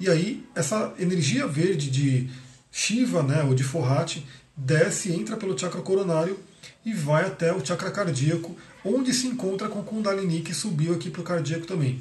[0.00, 2.30] E aí essa energia verde de
[2.72, 4.24] Shiva, né, ou de Forrat,
[4.56, 6.38] desce, entra pelo chakra coronário
[6.84, 11.20] e vai até o chakra cardíaco, onde se encontra com Kundalini, que subiu aqui para
[11.20, 12.00] o cardíaco também.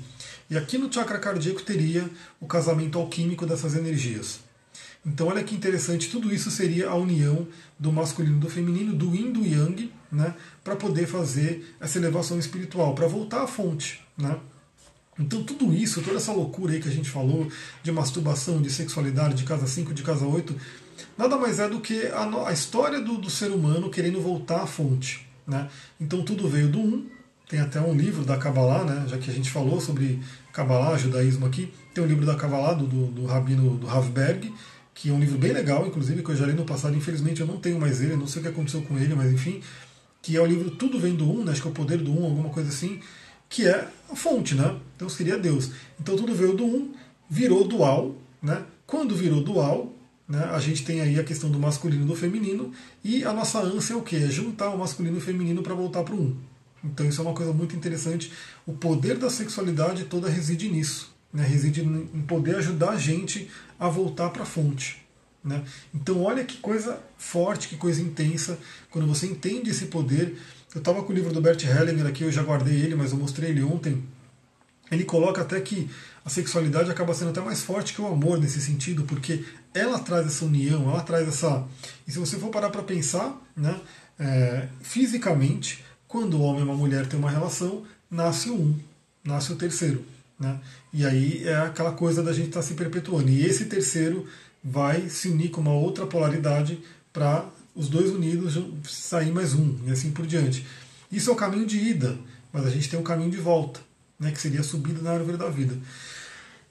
[0.49, 4.39] E aqui no chakra cardíaco teria o casamento alquímico dessas energias.
[5.05, 7.47] Então olha que interessante, tudo isso seria a união
[7.77, 12.39] do masculino e do feminino, do yin do yang, né, para poder fazer essa elevação
[12.39, 14.37] espiritual, para voltar à fonte, né?
[15.19, 17.51] Então tudo isso, toda essa loucura aí que a gente falou
[17.83, 20.55] de masturbação, de sexualidade, de casa 5, de casa 8,
[21.17, 24.67] nada mais é do que a, a história do, do, ser humano querendo voltar à
[24.67, 25.27] fonte.
[25.45, 25.67] Né?
[25.99, 27.05] Então tudo veio do um,
[27.49, 30.19] tem até um livro da Kabbalah, né, já que a gente falou sobre
[30.53, 34.53] Kabbalah, judaísmo aqui, tem um livro da Kabbalah do, do, do Rabino do Havberg,
[34.93, 37.47] que é um livro bem legal, inclusive, que eu já li no passado, infelizmente eu
[37.47, 39.61] não tenho mais ele, não sei o que aconteceu com ele, mas enfim,
[40.21, 42.11] que é o livro Tudo Vem do Um, né, acho que é o Poder do
[42.11, 42.99] Um, alguma coisa assim,
[43.49, 44.77] que é a fonte, né?
[44.95, 45.71] Então seria Deus.
[45.99, 46.93] Então tudo veio do Um,
[47.29, 48.63] virou dual, né?
[48.85, 49.93] Quando virou dual,
[50.27, 52.71] né, a gente tem aí a questão do masculino e do feminino,
[53.03, 54.15] e a nossa ânsia é o quê?
[54.17, 56.37] É juntar o masculino e o feminino para voltar para o Um.
[56.83, 58.31] Então isso é uma coisa muito interessante.
[58.65, 61.13] O poder da sexualidade toda reside nisso.
[61.33, 61.45] Né?
[61.45, 63.49] Reside em poder ajudar a gente
[63.79, 65.01] a voltar para a fonte.
[65.43, 65.63] Né?
[65.93, 68.57] Então olha que coisa forte, que coisa intensa,
[68.89, 70.37] quando você entende esse poder.
[70.73, 73.17] Eu estava com o livro do Bert Hellinger aqui, eu já guardei ele, mas eu
[73.17, 74.03] mostrei ele ontem.
[74.91, 75.89] Ele coloca até que
[76.23, 79.43] a sexualidade acaba sendo até mais forte que o amor nesse sentido, porque
[79.73, 81.65] ela traz essa união, ela traz essa.
[82.07, 83.79] E se você for parar para pensar, né,
[84.19, 88.77] é, fisicamente, quando o homem e uma mulher têm uma relação, nasce um,
[89.23, 90.03] nasce o terceiro.
[90.39, 90.59] Né?
[90.93, 93.29] E aí é aquela coisa da gente estar tá se perpetuando.
[93.29, 94.27] E esse terceiro
[94.63, 96.79] vai se unir com uma outra polaridade
[97.11, 98.57] para os dois unidos
[98.87, 100.65] sair mais um, e assim por diante.
[101.11, 102.17] Isso é o caminho de ida,
[102.51, 103.79] mas a gente tem um caminho de volta,
[104.19, 105.75] né, que seria a subida na árvore da vida.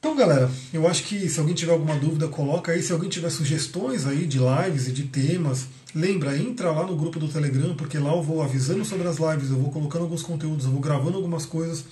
[0.01, 2.81] Então, galera, eu acho que se alguém tiver alguma dúvida, coloca aí.
[2.81, 7.19] Se alguém tiver sugestões aí de lives e de temas, lembra, entra lá no grupo
[7.19, 10.67] do Telegram, porque lá eu vou avisando sobre as lives, eu vou colocando alguns conteúdos,
[10.67, 11.85] eu vou gravando algumas coisas.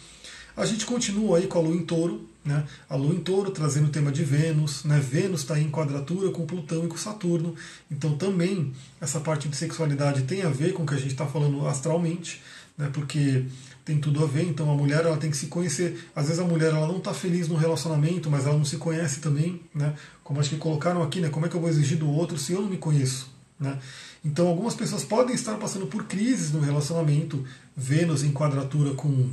[0.56, 2.64] A gente continua aí com a Lua em Touro, né?
[2.88, 5.00] A Lua em Touro trazendo o tema de Vênus, né?
[5.00, 7.54] Vênus está em quadratura com Plutão e com Saturno,
[7.90, 11.26] então também essa parte de sexualidade tem a ver com o que a gente está
[11.26, 12.40] falando astralmente,
[12.78, 12.88] né?
[12.92, 13.44] Porque
[13.84, 14.44] tem tudo a ver.
[14.44, 16.08] Então a mulher ela tem que se conhecer.
[16.14, 19.20] Às vezes a mulher ela não está feliz no relacionamento, mas ela não se conhece
[19.20, 19.94] também, né?
[20.22, 21.28] Como acho que colocaram aqui, né?
[21.28, 23.28] Como é que eu vou exigir do outro se eu não me conheço,
[23.58, 23.78] né?
[24.24, 27.44] Então algumas pessoas podem estar passando por crises no relacionamento,
[27.76, 29.30] Vênus em quadratura com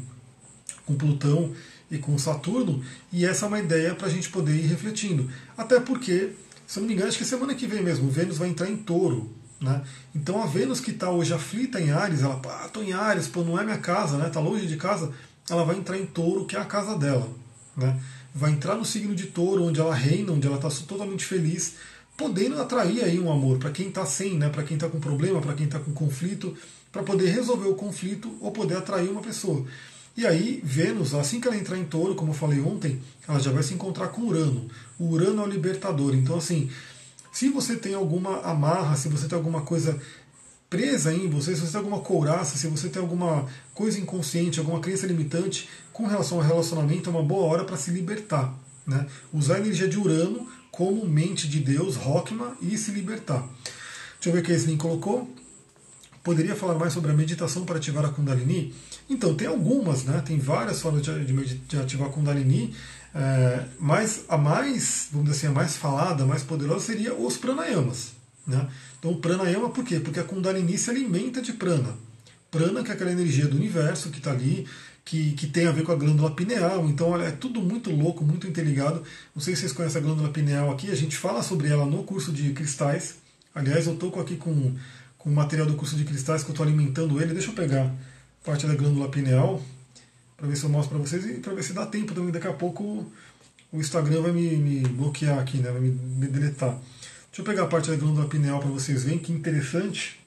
[0.86, 1.54] com Plutão
[1.94, 5.30] e com Saturno, e essa é uma ideia para a gente poder ir refletindo.
[5.56, 6.32] Até porque,
[6.66, 8.76] se eu não me engano, acho que semana que vem mesmo, Vênus vai entrar em
[8.76, 9.32] touro.
[9.62, 9.82] Né?
[10.14, 13.44] Então a Vênus que está hoje aflita em Ares, ela, ah, tô em Ares, pô,
[13.44, 14.30] não é minha casa, né?
[14.30, 15.12] Tá longe de casa,
[15.50, 17.30] ela vai entrar em touro, que é a casa dela.
[17.78, 17.98] Né?
[18.36, 21.76] Vai entrar no signo de touro, onde ela reina, onde ela está totalmente feliz,
[22.18, 24.50] podendo atrair aí um amor para quem está sem, né?
[24.50, 26.58] para quem está com problema, para quem está com conflito,
[26.92, 29.66] para poder resolver o conflito ou poder atrair uma pessoa.
[30.16, 33.52] E aí, Vênus, assim que ela entrar em touro, como eu falei ontem, ela já
[33.52, 34.70] vai se encontrar com Urano.
[35.00, 36.14] O Urano é o libertador.
[36.14, 36.70] Então, assim,
[37.32, 40.00] se você tem alguma amarra, se você tem alguma coisa
[40.70, 44.80] presa em você, se você tem alguma couraça, se você tem alguma coisa inconsciente, alguma
[44.80, 48.54] crença limitante com relação ao relacionamento, é uma boa hora para se libertar.
[48.86, 49.08] Né?
[49.32, 53.48] Usar a energia de Urano como mente de Deus, Rockma, e se libertar.
[54.16, 55.32] Deixa eu ver o que a Slim colocou.
[56.24, 58.74] Poderia falar mais sobre a meditação para ativar a Kundalini?
[59.14, 60.22] Então, tem algumas, né?
[60.26, 62.74] tem várias formas de, de ativar a Kundalini,
[63.14, 67.38] é, mas a mais, vamos dizer assim, a mais falada, a mais poderosa seria os
[67.38, 68.14] pranayamas.
[68.46, 68.68] Né?
[69.00, 70.00] Então, o pranayama por quê?
[70.00, 71.96] Porque a Kundalini se alimenta de prana.
[72.50, 74.68] Prana, que é aquela energia do universo que está ali,
[75.06, 76.86] que, que tem a ver com a glândula pineal.
[76.88, 79.04] Então, olha, é tudo muito louco, muito interligado.
[79.36, 82.04] Não sei se vocês conhecem a glândula pineal aqui, a gente fala sobre ela no
[82.04, 83.16] curso de cristais.
[83.54, 84.74] Aliás, eu estou aqui com
[85.24, 87.34] com o material do curso de cristais que eu estou alimentando ele.
[87.34, 87.90] Deixa eu pegar
[88.44, 89.62] parte da glândula pineal
[90.36, 92.32] para ver se eu mostro para vocês e para ver se dá tempo também.
[92.32, 93.10] Daqui a pouco
[93.72, 95.72] o Instagram vai me, me bloquear aqui, né?
[95.72, 96.72] vai me, me deletar.
[97.28, 100.20] Deixa eu pegar a parte da glândula pineal para vocês verem que interessante.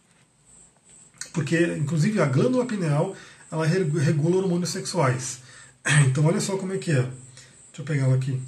[1.33, 3.15] Porque, inclusive, a glândula pineal
[3.53, 5.41] ela regula hormônios sexuais.
[6.09, 7.03] Então, olha só como é que é.
[7.03, 8.43] Deixa eu pegar ela aqui.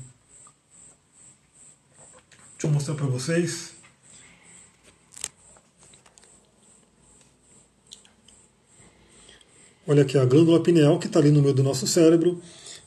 [2.55, 3.78] Deixa eu mostrar para vocês.
[9.89, 12.39] Olha aqui a glândula pineal que está ali no meio do nosso cérebro,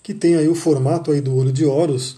[0.04, 2.18] que tem aí o formato aí do olho de Horus.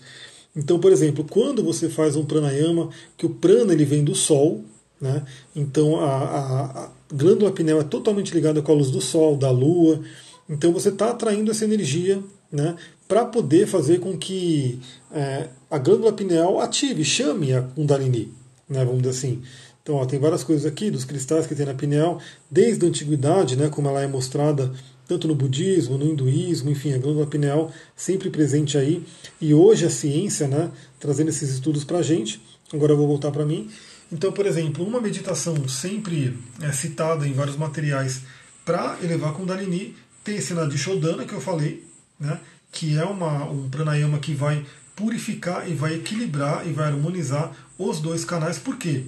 [0.53, 4.65] Então, por exemplo, quando você faz um pranayama, que o prana ele vem do sol,
[4.99, 5.23] né?
[5.55, 9.49] Então a, a, a glândula pineal é totalmente ligada com a luz do sol, da
[9.49, 10.01] lua.
[10.49, 12.21] Então você está atraindo essa energia,
[12.51, 12.75] né?
[13.07, 14.79] Para poder fazer com que
[15.13, 18.33] é, a glândula pineal ative, chame a Kundalini,
[18.67, 18.83] né?
[18.83, 19.41] Vamos dizer assim.
[19.83, 22.19] Então, ó, tem várias coisas aqui dos cristais que tem na pineal,
[22.49, 24.71] desde a antiguidade, né, como ela é mostrada
[25.05, 29.05] tanto no budismo, no hinduísmo, enfim, a glândula pineal sempre presente aí.
[29.41, 32.41] E hoje a ciência, né, trazendo esses estudos para a gente.
[32.73, 33.69] Agora eu vou voltar para mim.
[34.09, 38.21] Então, por exemplo, uma meditação sempre é citada em vários materiais
[38.63, 41.85] para elevar a Kundalini tem esse Nadi Shodana que eu falei,
[42.17, 42.39] né,
[42.71, 44.65] que é uma, um pranayama que vai
[44.95, 48.57] purificar e vai equilibrar e vai harmonizar os dois canais.
[48.57, 49.03] Por quê?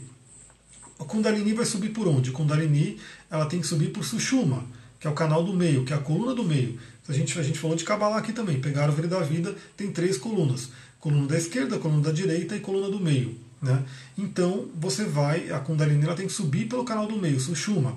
[1.00, 2.30] A Kundalini vai subir por onde?
[2.30, 2.98] A Kundalini
[3.30, 4.64] ela tem que subir por Sushuma,
[5.00, 6.80] que é o canal do meio, que é a coluna do meio.
[7.08, 8.60] A gente, a gente falou de Kabbalah aqui também.
[8.60, 10.70] Pegar a árvore da vida tem três colunas:
[11.00, 13.38] coluna da esquerda, coluna da direita e coluna do meio.
[13.62, 13.84] Né?
[14.18, 17.96] Então você vai, a Kundalini ela tem que subir pelo canal do meio, Sushuma.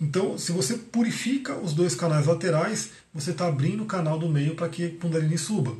[0.00, 4.54] Então, se você purifica os dois canais laterais, você está abrindo o canal do meio
[4.54, 5.74] para que a Kundalini suba.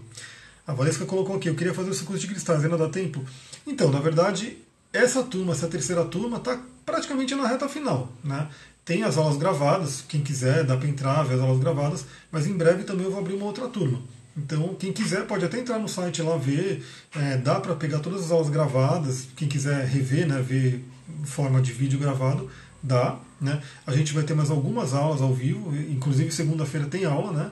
[0.67, 3.23] A Valesca colocou aqui, eu queria fazer esse curso de cristais, ainda dá tempo?
[3.67, 4.57] Então, na verdade,
[4.95, 8.13] essa turma, essa terceira turma, está praticamente na reta final.
[8.23, 8.49] Né?
[8.85, 12.57] Tem as aulas gravadas, quem quiser, dá para entrar, ver as aulas gravadas, mas em
[12.57, 14.01] breve também eu vou abrir uma outra turma.
[14.37, 16.85] Então, quem quiser pode até entrar no site lá ver,
[17.15, 20.85] é, dá para pegar todas as aulas gravadas, quem quiser rever, né, ver
[21.25, 22.51] forma de vídeo gravado,
[22.83, 23.19] dá.
[23.41, 23.61] Né?
[23.87, 27.51] A gente vai ter mais algumas aulas ao vivo, inclusive segunda-feira tem aula, né?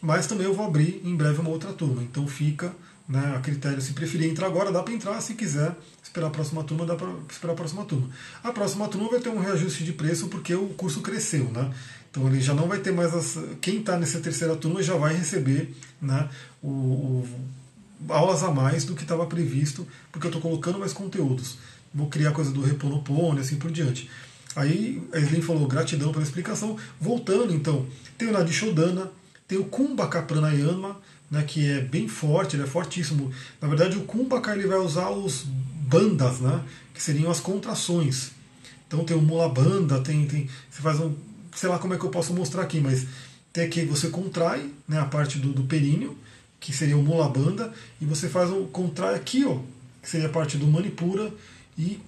[0.00, 2.02] mas também eu vou abrir em breve uma outra turma.
[2.02, 2.72] Então fica
[3.08, 6.64] né, a critério, se preferir entrar agora, dá para entrar, se quiser esperar a próxima
[6.64, 8.08] turma, dá para esperar a próxima turma.
[8.42, 11.72] A próxima turma vai ter um reajuste de preço porque o curso cresceu, né?
[12.10, 13.38] Então ele já não vai ter mais as.
[13.60, 16.28] Quem está nessa terceira turma já vai receber né,
[16.62, 17.28] o, o
[18.08, 21.58] aulas a mais do que estava previsto, porque eu estou colocando mais conteúdos.
[21.94, 24.10] Vou criar coisa do Reponopono e assim por diante.
[24.54, 26.76] Aí a Slim falou gratidão pela explicação.
[27.00, 27.86] Voltando então,
[28.16, 29.10] tem o Nadi Shodana,
[29.46, 30.96] tem o Kumbhaka Pranayama,
[31.30, 33.30] né, que é bem forte, ele é fortíssimo.
[33.60, 36.62] Na verdade, o Kumbhaka ele vai usar os bandas, né,
[36.94, 38.30] que seriam as contrações.
[38.86, 41.14] Então tem o Mula Banda, tem, tem, você faz um,
[41.54, 43.06] sei lá como é que eu posso mostrar aqui, mas
[43.52, 46.16] tem aqui você contrai né, a parte do, do períneo,
[46.60, 49.58] que seria o Mula Banda, e você faz um contrai aqui, ó,
[50.02, 51.32] que seria a parte do Manipura,
[51.76, 52.00] e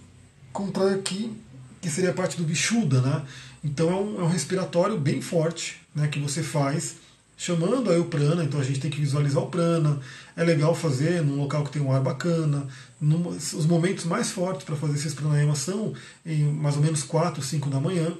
[0.52, 1.32] contrai aqui,
[1.80, 3.22] que seria a parte do Vishuddha, né?
[3.62, 6.96] Então é um, é um respiratório bem forte, né, que você faz
[7.38, 10.00] chamando aí o prana, então a gente tem que visualizar o prana.
[10.36, 12.66] É legal fazer num local que tem um ar bacana.
[13.00, 15.94] os momentos mais fortes para fazer esses pranayamas são
[16.26, 18.12] em mais ou menos 4, 5 da manhã,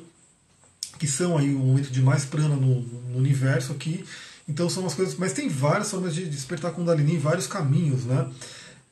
[1.01, 4.05] que são aí o momento de mais prana no, no universo aqui.
[4.49, 5.17] Então são umas coisas.
[5.17, 8.25] Mas tem várias formas de despertar Kundalini, vários caminhos, né?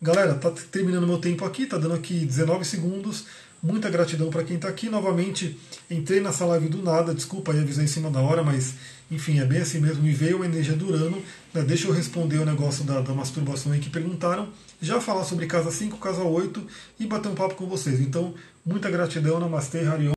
[0.03, 3.27] Galera, tá terminando meu tempo aqui, tá dando aqui 19 segundos.
[3.63, 4.89] Muita gratidão para quem está aqui.
[4.89, 5.59] Novamente,
[5.91, 8.75] entrei nessa live do nada, desculpa aí, avisei em cima da hora, mas
[9.11, 10.03] enfim, é bem assim mesmo.
[10.03, 11.23] Me veio a energia do Urano.
[11.55, 11.63] Né?
[11.63, 14.49] Deixa eu responder o negócio da, da masturbação aí que perguntaram.
[14.81, 16.65] Já falar sobre casa 5, casa 8
[17.01, 18.01] e bater um papo com vocês.
[18.01, 18.35] Então,
[18.65, 20.15] muita gratidão, Namastê, Harion.